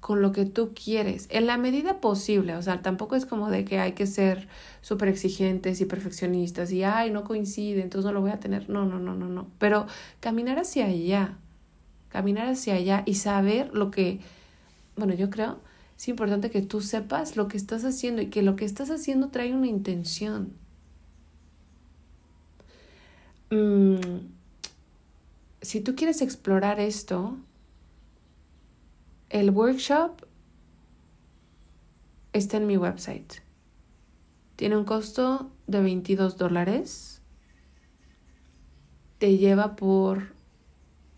con 0.00 0.22
lo 0.22 0.32
que 0.32 0.46
tú 0.46 0.72
quieres, 0.74 1.26
en 1.30 1.46
la 1.46 1.58
medida 1.58 2.00
posible, 2.00 2.56
o 2.56 2.62
sea, 2.62 2.80
tampoco 2.80 3.16
es 3.16 3.26
como 3.26 3.50
de 3.50 3.64
que 3.66 3.78
hay 3.78 3.92
que 3.92 4.06
ser 4.06 4.48
súper 4.80 5.08
exigentes 5.08 5.80
y 5.80 5.84
perfeccionistas 5.84 6.72
y, 6.72 6.82
ay, 6.84 7.10
no 7.10 7.24
coincide, 7.24 7.82
entonces 7.82 8.06
no 8.06 8.12
lo 8.12 8.22
voy 8.22 8.30
a 8.30 8.40
tener, 8.40 8.70
no, 8.70 8.86
no, 8.86 8.98
no, 8.98 9.14
no, 9.14 9.28
no, 9.28 9.48
pero 9.58 9.86
caminar 10.20 10.58
hacia 10.58 10.86
allá, 10.86 11.36
caminar 12.08 12.48
hacia 12.48 12.74
allá 12.74 13.02
y 13.04 13.14
saber 13.14 13.74
lo 13.74 13.90
que, 13.90 14.20
bueno, 14.96 15.12
yo 15.12 15.28
creo, 15.28 15.58
es 15.98 16.08
importante 16.08 16.50
que 16.50 16.62
tú 16.62 16.80
sepas 16.80 17.36
lo 17.36 17.46
que 17.46 17.58
estás 17.58 17.84
haciendo 17.84 18.22
y 18.22 18.28
que 18.28 18.40
lo 18.40 18.56
que 18.56 18.64
estás 18.64 18.90
haciendo 18.90 19.28
trae 19.28 19.54
una 19.54 19.66
intención. 19.66 20.54
Mm, 23.50 23.98
si 25.60 25.80
tú 25.82 25.94
quieres 25.94 26.22
explorar 26.22 26.80
esto, 26.80 27.36
el 29.30 29.50
workshop 29.50 30.26
está 32.32 32.56
en 32.56 32.66
mi 32.66 32.76
website. 32.76 33.34
Tiene 34.56 34.76
un 34.76 34.84
costo 34.84 35.50
de 35.68 35.80
22 35.80 36.36
dólares. 36.36 37.22
Te 39.18 39.38
lleva 39.38 39.76
por 39.76 40.34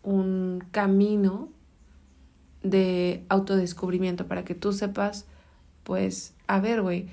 un 0.03 0.63
camino 0.71 1.49
de 2.63 3.25
autodescubrimiento 3.29 4.29
para 4.29 4.45
que 4.45 4.55
tú 4.55 4.73
sepas, 4.73 5.27
pues, 5.83 6.35
a 6.47 6.61
ver, 6.61 6.83
güey, 6.83 7.09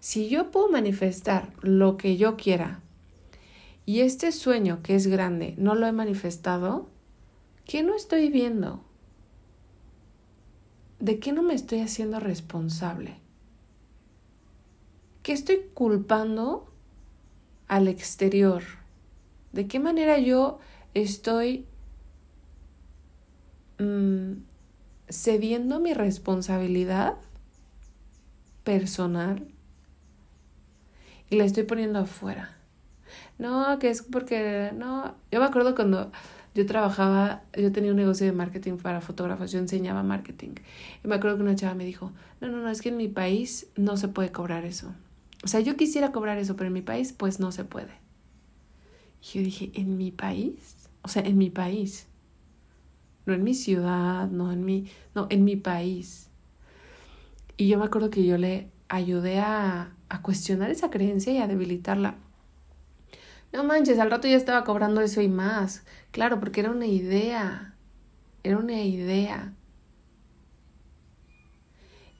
si 0.00 0.28
yo 0.28 0.50
puedo 0.50 0.68
manifestar 0.68 1.52
lo 1.62 1.96
que 1.96 2.16
yo 2.16 2.36
quiera 2.36 2.80
y 3.86 4.00
este 4.00 4.32
sueño 4.32 4.80
que 4.82 4.94
es 4.94 5.06
grande 5.06 5.54
no 5.56 5.74
lo 5.74 5.86
he 5.86 5.92
manifestado, 5.92 6.88
¿qué 7.64 7.82
no 7.82 7.94
estoy 7.94 8.30
viendo? 8.30 8.82
¿De 11.00 11.18
qué 11.18 11.32
no 11.32 11.42
me 11.42 11.54
estoy 11.54 11.80
haciendo 11.80 12.20
responsable? 12.20 13.16
¿Qué 15.22 15.32
estoy 15.32 15.70
culpando 15.72 16.70
al 17.68 17.88
exterior? 17.88 18.62
¿De 19.52 19.66
qué 19.66 19.80
manera 19.80 20.18
yo 20.18 20.58
estoy 20.92 21.66
mm, 23.78 24.32
cediendo 25.08 25.80
mi 25.80 25.94
responsabilidad 25.94 27.16
personal 28.64 29.48
y 31.30 31.36
la 31.36 31.44
estoy 31.44 31.62
poniendo 31.62 32.00
afuera? 32.00 32.56
No, 33.38 33.78
que 33.78 33.90
es 33.90 34.02
porque, 34.02 34.72
no, 34.74 35.14
yo 35.30 35.40
me 35.40 35.46
acuerdo 35.46 35.74
cuando 35.74 36.12
yo 36.54 36.66
trabajaba, 36.66 37.42
yo 37.56 37.72
tenía 37.72 37.90
un 37.90 37.96
negocio 37.96 38.26
de 38.26 38.32
marketing 38.32 38.76
para 38.76 39.00
fotógrafos, 39.00 39.50
yo 39.52 39.58
enseñaba 39.58 40.02
marketing. 40.02 40.54
Y 41.04 41.08
me 41.08 41.16
acuerdo 41.16 41.36
que 41.36 41.42
una 41.42 41.56
chava 41.56 41.74
me 41.74 41.84
dijo, 41.84 42.12
no, 42.40 42.48
no, 42.48 42.58
no, 42.58 42.68
es 42.70 42.80
que 42.80 42.90
en 42.90 42.96
mi 42.96 43.08
país 43.08 43.66
no 43.76 43.96
se 43.96 44.08
puede 44.08 44.30
cobrar 44.30 44.64
eso. 44.64 44.94
O 45.42 45.48
sea, 45.48 45.60
yo 45.60 45.76
quisiera 45.76 46.12
cobrar 46.12 46.38
eso, 46.38 46.56
pero 46.56 46.68
en 46.68 46.74
mi 46.74 46.82
país 46.82 47.12
pues 47.12 47.40
no 47.40 47.52
se 47.52 47.64
puede. 47.64 47.92
Y 49.20 49.38
yo 49.38 49.44
dije, 49.44 49.72
¿en 49.74 49.96
mi 49.96 50.10
país? 50.12 50.88
O 51.02 51.08
sea, 51.08 51.22
en 51.22 51.38
mi 51.38 51.50
país. 51.50 52.06
No 53.26 53.32
en 53.34 53.42
mi 53.42 53.54
ciudad, 53.54 54.28
no 54.28 54.52
en 54.52 54.64
mi, 54.64 54.86
no, 55.14 55.26
en 55.30 55.44
mi 55.44 55.56
país. 55.56 56.28
Y 57.56 57.68
yo 57.68 57.78
me 57.78 57.84
acuerdo 57.84 58.10
que 58.10 58.24
yo 58.24 58.36
le 58.38 58.68
ayudé 58.88 59.40
a, 59.40 59.94
a 60.08 60.22
cuestionar 60.22 60.70
esa 60.70 60.90
creencia 60.90 61.32
y 61.32 61.38
a 61.38 61.46
debilitarla. 61.48 62.16
No 63.54 63.62
manches, 63.62 64.00
al 64.00 64.10
rato 64.10 64.26
ya 64.26 64.36
estaba 64.36 64.64
cobrando 64.64 65.00
eso 65.00 65.20
y 65.22 65.28
más. 65.28 65.84
Claro, 66.10 66.40
porque 66.40 66.58
era 66.58 66.72
una 66.72 66.86
idea. 66.86 67.76
Era 68.42 68.58
una 68.58 68.82
idea. 68.82 69.54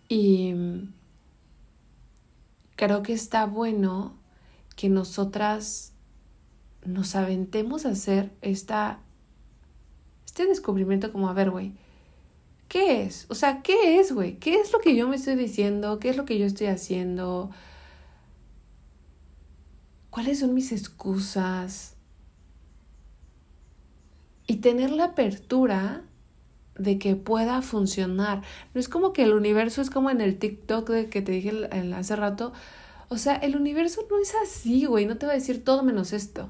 Y 0.09 0.55
creo 2.77 3.03
que 3.03 3.13
está 3.15 3.47
bueno 3.47 4.17
que 4.77 4.89
nosotras 4.89 5.93
nos 6.85 7.17
aventemos 7.17 7.85
a 7.85 7.91
hacer 7.91 8.31
esta, 8.41 9.01
este 10.25 10.47
descubrimiento 10.47 11.11
como, 11.11 11.29
a 11.29 11.33
ver, 11.33 11.51
güey, 11.51 11.73
¿qué 12.69 13.03
es? 13.03 13.27
O 13.29 13.35
sea, 13.35 13.61
¿qué 13.61 13.99
es, 13.99 14.13
güey? 14.13 14.39
¿Qué 14.39 14.61
es 14.61 14.73
lo 14.73 14.79
que 14.79 14.95
yo 14.95 15.09
me 15.09 15.17
estoy 15.17 15.35
diciendo? 15.35 15.99
¿Qué 15.99 16.11
es 16.11 16.17
lo 16.17 16.27
que 16.27 16.39
yo 16.39 16.47
estoy 16.47 16.69
haciendo? 16.69 17.51
¿Cuáles 20.15 20.39
son 20.39 20.55
mis 20.55 20.71
excusas? 20.71 21.97
Y 24.47 24.59
tener 24.59 24.93
la 24.93 25.07
apertura 25.07 26.05
de 26.79 27.01
que 27.01 27.17
pueda 27.17 27.63
funcionar. 27.63 28.43
No 28.75 28.81
es 28.81 28.89
como 28.89 29.13
que 29.13 29.25
el 29.25 29.33
universo 29.33 29.83
es 29.83 29.91
como 29.91 30.11
en 30.11 30.21
el 30.21 30.39
TikTok 30.39 30.89
de 30.89 31.09
que 31.09 31.21
te 31.21 31.33
dije 31.33 31.69
hace 31.97 32.15
rato. 32.15 32.53
O 33.09 33.19
sea, 33.19 33.35
el 33.35 33.57
universo 33.57 34.07
no 34.09 34.21
es 34.21 34.33
así, 34.41 34.85
güey. 34.85 35.05
No 35.05 35.17
te 35.17 35.27
va 35.27 35.33
a 35.33 35.35
decir 35.35 35.65
todo 35.65 35.83
menos 35.83 36.13
esto. 36.13 36.49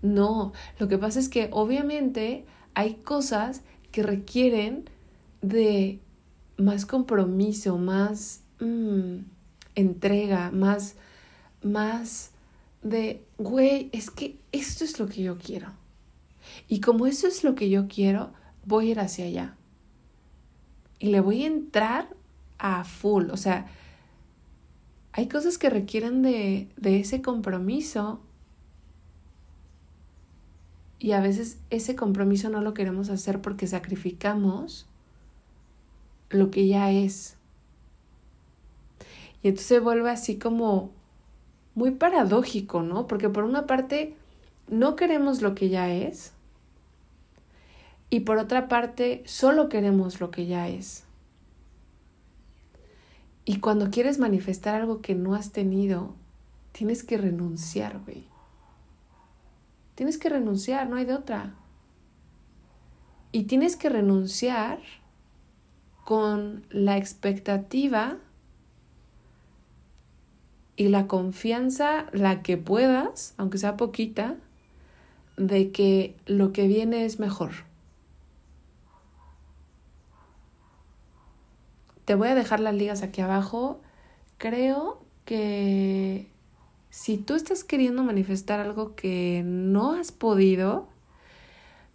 No, 0.00 0.54
lo 0.78 0.88
que 0.88 0.96
pasa 0.96 1.20
es 1.20 1.28
que 1.28 1.50
obviamente 1.52 2.46
hay 2.72 2.94
cosas 2.94 3.60
que 3.90 4.02
requieren 4.02 4.88
de 5.42 6.00
más 6.56 6.86
compromiso, 6.86 7.76
más 7.76 8.40
mm, 8.58 9.16
entrega, 9.74 10.50
más, 10.50 10.96
más 11.64 12.30
de, 12.82 13.24
güey, 13.38 13.88
es 13.92 14.10
que 14.10 14.38
esto 14.52 14.84
es 14.84 14.98
lo 14.98 15.06
que 15.06 15.22
yo 15.22 15.38
quiero. 15.38 15.68
Y 16.68 16.80
como 16.80 17.06
eso 17.06 17.26
es 17.26 17.44
lo 17.44 17.54
que 17.54 17.70
yo 17.70 17.88
quiero, 17.88 18.32
voy 18.64 18.88
a 18.88 18.90
ir 18.92 19.00
hacia 19.00 19.26
allá. 19.26 19.56
Y 20.98 21.08
le 21.08 21.20
voy 21.20 21.44
a 21.44 21.48
entrar 21.48 22.08
a 22.58 22.84
full. 22.84 23.30
O 23.30 23.36
sea, 23.36 23.66
hay 25.12 25.28
cosas 25.28 25.58
que 25.58 25.70
requieren 25.70 26.22
de, 26.22 26.68
de 26.76 27.00
ese 27.00 27.22
compromiso 27.22 28.20
y 30.98 31.12
a 31.12 31.20
veces 31.20 31.58
ese 31.70 31.96
compromiso 31.96 32.48
no 32.48 32.60
lo 32.60 32.74
queremos 32.74 33.10
hacer 33.10 33.40
porque 33.40 33.66
sacrificamos 33.66 34.86
lo 36.30 36.50
que 36.50 36.68
ya 36.68 36.92
es. 36.92 37.36
Y 39.42 39.48
entonces 39.48 39.82
vuelve 39.82 40.10
así 40.10 40.38
como 40.38 40.92
muy 41.74 41.92
paradójico, 41.92 42.82
¿no? 42.82 43.06
Porque 43.06 43.28
por 43.28 43.44
una 43.44 43.66
parte 43.66 44.16
no 44.68 44.96
queremos 44.96 45.42
lo 45.42 45.54
que 45.54 45.68
ya 45.68 45.92
es 45.92 46.32
y 48.10 48.20
por 48.20 48.36
otra 48.36 48.68
parte 48.68 49.22
solo 49.24 49.68
queremos 49.70 50.20
lo 50.20 50.30
que 50.30 50.46
ya 50.46 50.68
es. 50.68 51.04
Y 53.44 53.58
cuando 53.58 53.90
quieres 53.90 54.18
manifestar 54.18 54.74
algo 54.74 55.00
que 55.00 55.14
no 55.14 55.34
has 55.34 55.50
tenido, 55.50 56.14
tienes 56.72 57.02
que 57.02 57.16
renunciar, 57.16 58.00
güey. 58.04 58.26
Tienes 59.94 60.18
que 60.18 60.28
renunciar, 60.28 60.88
no 60.88 60.96
hay 60.96 61.06
de 61.06 61.14
otra. 61.14 61.54
Y 63.32 63.44
tienes 63.44 63.76
que 63.76 63.88
renunciar 63.88 64.80
con 66.04 66.66
la 66.68 66.98
expectativa 66.98 68.18
y 70.76 70.88
la 70.88 71.06
confianza, 71.06 72.06
la 72.12 72.42
que 72.42 72.56
puedas, 72.56 73.34
aunque 73.36 73.58
sea 73.58 73.76
poquita, 73.76 74.36
de 75.36 75.70
que 75.70 76.16
lo 76.26 76.52
que 76.52 76.66
viene 76.66 77.04
es 77.04 77.18
mejor. 77.18 77.52
Te 82.04 82.14
voy 82.14 82.28
a 82.28 82.34
dejar 82.34 82.60
las 82.60 82.74
ligas 82.74 83.02
aquí 83.02 83.20
abajo. 83.20 83.80
Creo 84.38 85.00
que 85.24 86.26
si 86.90 87.16
tú 87.16 87.34
estás 87.34 87.64
queriendo 87.64 88.02
manifestar 88.02 88.60
algo 88.60 88.94
que 88.94 89.42
no 89.44 89.92
has 89.92 90.10
podido, 90.10 90.88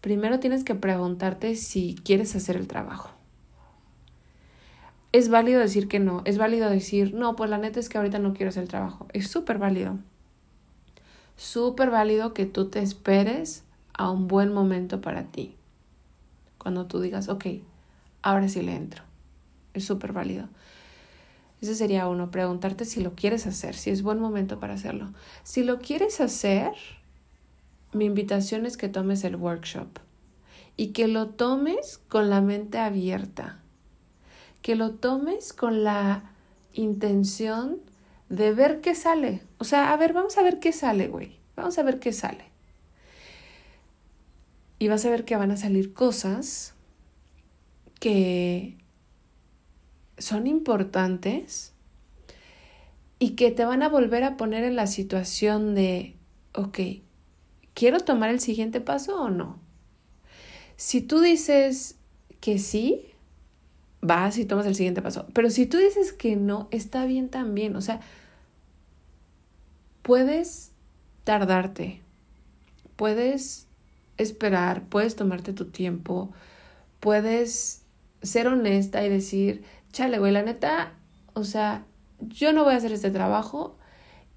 primero 0.02 0.40
tienes 0.40 0.64
que 0.64 0.76
preguntarte 0.76 1.56
si 1.56 1.96
quieres 2.04 2.36
hacer 2.36 2.56
el 2.56 2.68
trabajo. 2.68 3.17
Es 5.12 5.30
válido 5.30 5.60
decir 5.60 5.88
que 5.88 6.00
no, 6.00 6.22
es 6.26 6.38
válido 6.38 6.70
decir, 6.70 7.14
no, 7.14 7.36
pues 7.36 7.50
la 7.50 7.58
neta 7.58 7.80
es 7.80 7.90
que 7.90 7.98
ahorita 7.98 8.20
no 8.20 8.34
quiero 8.34 8.50
hacer 8.50 8.64
el 8.64 8.70
trabajo. 8.70 9.08
Es 9.14 9.30
súper 9.30 9.58
válido. 9.58 9.98
Súper 11.38 11.90
válido 11.90 12.34
que 12.34 12.46
tú 12.46 12.70
te 12.70 12.80
esperes 12.80 13.64
a 13.94 14.12
un 14.12 14.28
buen 14.28 14.54
momento 14.54 15.02
para 15.02 15.24
ti. 15.24 15.56
Cuando 16.58 16.88
tú 16.88 17.00
digas, 17.00 17.30
ok, 17.30 17.46
ahora 18.22 18.50
sí 18.50 18.62
le 18.62 18.76
entro. 18.76 19.04
Es 19.74 19.86
súper 19.86 20.12
válido. 20.12 20.50
Ese 21.62 21.74
sería 21.74 22.08
uno, 22.08 22.30
preguntarte 22.30 22.86
si 22.86 23.02
lo 23.02 23.14
quieres 23.14 23.48
hacer, 23.48 23.76
si 23.76 23.90
es 23.90 24.04
buen 24.04 24.20
momento 24.20 24.60
para 24.60 24.76
hacerlo. 24.76 25.12
Si 25.44 25.64
lo 25.64 25.80
quieres 25.80 26.22
hacer, 26.22 26.74
mi 27.94 28.06
invitación 28.06 28.66
es 28.66 28.78
que 28.78 28.90
tomes 28.90 29.24
el 29.24 29.36
workshop 29.36 29.88
y 30.76 30.88
que 30.90 31.08
lo 31.08 31.30
tomes 31.30 32.00
con 32.10 32.30
la 32.30 32.42
mente 32.42 32.78
abierta, 32.78 33.60
que 34.62 34.76
lo 34.76 34.92
tomes 34.92 35.54
con 35.54 35.84
la 35.84 36.32
intención 36.74 37.80
de 38.30 38.54
ver 38.54 38.82
qué 38.82 38.96
sale. 38.96 39.42
O 39.58 39.64
sea, 39.64 39.94
a 39.94 39.98
ver, 39.98 40.14
vamos 40.14 40.38
a 40.38 40.44
ver 40.44 40.60
qué 40.60 40.72
sale, 40.72 41.08
güey. 41.08 41.38
Vamos 41.56 41.78
a 41.78 41.84
ver 41.84 42.00
qué 42.00 42.14
sale. 42.14 42.46
Y 44.80 44.88
vas 44.90 45.06
a 45.06 45.10
ver 45.10 45.26
que 45.26 45.36
van 45.36 45.52
a 45.52 45.58
salir 45.58 45.94
cosas 45.94 46.76
que 48.00 48.78
son 50.18 50.48
importantes 50.48 51.74
y 53.20 53.32
que 53.32 53.52
te 53.52 53.66
van 53.66 53.82
a 53.82 53.90
volver 53.90 54.24
a 54.24 54.38
poner 54.38 54.64
en 54.64 54.76
la 54.76 54.86
situación 54.86 55.74
de, 55.74 56.16
ok, 56.54 56.80
¿quiero 57.74 58.00
tomar 58.00 58.30
el 58.30 58.40
siguiente 58.40 58.82
paso 58.82 59.20
o 59.20 59.30
no? 59.30 59.60
Si 60.76 61.02
tú 61.02 61.22
dices 61.22 61.98
que 62.40 62.60
sí, 62.60 63.08
vas 64.08 64.38
y 64.38 64.46
tomas 64.46 64.66
el 64.66 64.76
siguiente 64.76 65.02
paso. 65.02 65.28
Pero 65.34 65.50
si 65.50 65.66
tú 65.66 65.78
dices 65.78 66.14
que 66.14 66.36
no, 66.36 66.68
está 66.72 67.06
bien 67.06 67.30
también. 67.30 67.76
O 67.76 67.82
sea, 67.82 68.00
puedes 70.02 70.72
tardarte, 71.24 72.02
puedes 72.96 73.68
esperar, 74.18 74.84
puedes 74.86 75.16
tomarte 75.16 75.54
tu 75.54 75.66
tiempo, 75.66 76.32
puedes 77.00 77.84
ser 78.22 78.48
honesta 78.48 79.06
y 79.06 79.10
decir, 79.10 79.64
chale, 79.92 80.20
güey, 80.20 80.32
la 80.32 80.42
neta, 80.42 80.94
o 81.34 81.44
sea, 81.44 81.86
yo 82.20 82.54
no 82.54 82.64
voy 82.64 82.74
a 82.74 82.78
hacer 82.78 82.92
este 82.92 83.12
trabajo 83.12 83.78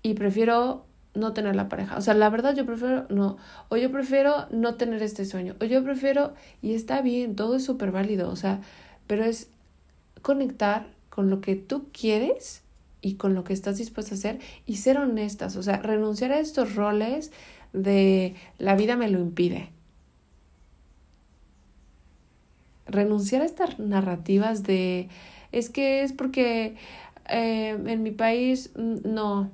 y 0.03 0.15
prefiero 0.15 0.87
no 1.15 1.33
tener 1.33 1.57
la 1.57 1.69
pareja. 1.69 1.97
O 1.97 2.01
sea, 2.01 2.15
la 2.15 2.31
verdad 2.31 2.55
yo 2.55 2.67
prefiero 2.67 3.07
no. 3.09 3.37
O 3.69 3.77
yo 3.77 3.91
prefiero 3.91 4.47
no 4.51 4.75
tener 4.75 5.03
este 5.03 5.25
sueño. 5.25 5.57
O 5.61 5.65
yo 5.65 5.83
prefiero, 5.83 6.35
y 6.63 6.75
está 6.75 7.03
bien, 7.03 7.37
todo 7.37 7.57
es 7.57 7.65
súper 7.65 7.91
válido. 7.91 8.31
O 8.31 8.37
sea, 8.37 8.61
pero 9.07 9.25
es 9.25 9.51
conectar 10.23 10.87
con 11.09 11.31
lo 11.31 11.41
que 11.41 11.57
tú 11.57 11.89
quieres 11.93 12.63
y 13.03 13.15
con 13.15 13.35
lo 13.35 13.45
que 13.45 13.53
estás 13.53 13.79
dispuesta 13.79 14.15
a 14.15 14.19
hacer 14.19 14.39
y 14.67 14.77
ser 14.77 14.99
honestas. 14.99 15.57
O 15.57 15.63
sea, 15.63 15.79
renunciar 15.79 16.33
a 16.33 16.41
estos 16.41 16.75
roles 16.75 17.33
de 17.73 18.35
la 18.59 18.77
vida 18.77 18.97
me 18.97 19.09
lo 19.09 19.21
impide. 19.21 19.71
Renunciar 22.87 23.43
a 23.43 23.47
estas 23.47 23.79
narrativas 23.79 24.63
de 24.63 25.09
es 25.53 25.71
que 25.71 26.03
es 26.03 26.13
porque 26.13 26.77
eh, 27.29 27.79
en 27.87 28.03
mi 28.03 28.11
país 28.11 28.71
no. 28.77 29.51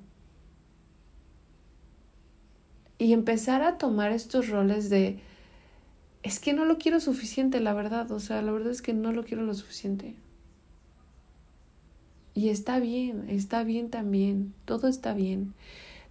Y 2.98 3.12
empezar 3.12 3.62
a 3.62 3.76
tomar 3.76 4.12
estos 4.12 4.48
roles 4.48 4.88
de, 4.88 5.18
es 6.22 6.40
que 6.40 6.54
no 6.54 6.64
lo 6.64 6.78
quiero 6.78 6.98
suficiente, 6.98 7.60
la 7.60 7.74
verdad, 7.74 8.10
o 8.10 8.20
sea, 8.20 8.40
la 8.40 8.52
verdad 8.52 8.72
es 8.72 8.80
que 8.80 8.94
no 8.94 9.12
lo 9.12 9.22
quiero 9.22 9.42
lo 9.42 9.52
suficiente. 9.52 10.14
Y 12.36 12.50
está 12.50 12.80
bien, 12.80 13.24
está 13.30 13.64
bien 13.64 13.88
también, 13.88 14.52
todo 14.66 14.88
está 14.88 15.14
bien. 15.14 15.54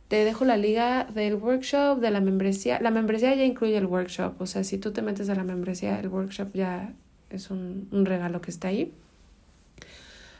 Te 0.07 0.25
dejo 0.25 0.43
la 0.43 0.57
liga 0.57 1.03
del 1.05 1.35
workshop, 1.35 1.99
de 1.99 2.09
la 2.09 2.19
membresía. 2.19 2.79
La 2.81 2.89
membresía 2.89 3.35
ya 3.35 3.45
incluye 3.45 3.77
el 3.77 3.85
workshop, 3.85 4.41
o 4.41 4.47
sea, 4.47 4.63
si 4.63 4.79
tú 4.79 4.91
te 4.91 5.03
metes 5.03 5.29
a 5.29 5.35
la 5.35 5.43
membresía, 5.43 5.99
el 5.99 6.07
workshop 6.07 6.49
ya 6.55 6.93
es 7.29 7.51
un, 7.51 7.87
un 7.91 8.07
regalo 8.07 8.41
que 8.41 8.49
está 8.49 8.69
ahí. 8.69 8.91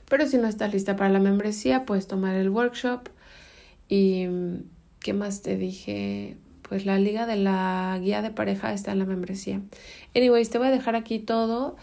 Pero 0.10 0.26
si 0.26 0.38
no 0.38 0.48
estás 0.48 0.74
lista 0.74 0.96
para 0.96 1.12
la 1.12 1.20
membresía, 1.20 1.86
puedes 1.86 2.08
tomar 2.08 2.34
el 2.34 2.50
workshop. 2.50 3.10
¿Y 3.88 4.26
qué 5.02 5.14
más 5.14 5.44
te 5.44 5.56
dije? 5.56 6.36
Pues 6.68 6.88
la 6.88 6.98
liga 6.98 7.28
de 7.28 7.36
la 7.36 8.00
guía 8.02 8.24
de 8.24 8.32
pareja 8.32 8.74
está 8.74 8.92
en 8.92 8.98
la 8.98 9.06
membresía. 9.06 9.62
Anyways, 10.16 10.50
te 10.50 10.58
voy 10.58 10.68
a 10.68 10.72
dejar 10.72 10.96
aquí 10.96 11.20
todo 11.20 11.76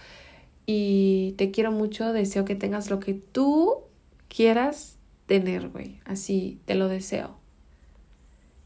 y 0.66 1.36
te 1.38 1.52
quiero 1.52 1.70
mucho. 1.70 2.12
Deseo 2.12 2.44
que 2.44 2.56
tengas 2.56 2.90
lo 2.90 2.98
que 2.98 3.14
tú 3.14 3.84
quieras 4.32 4.98
tener, 5.26 5.68
güey. 5.68 6.00
Así 6.04 6.60
te 6.64 6.74
lo 6.74 6.88
deseo. 6.88 7.38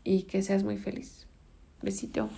Y 0.04 0.22
que 0.22 0.42
seas 0.42 0.62
muy 0.62 0.78
feliz. 0.78 1.26
Besito. 1.82 2.30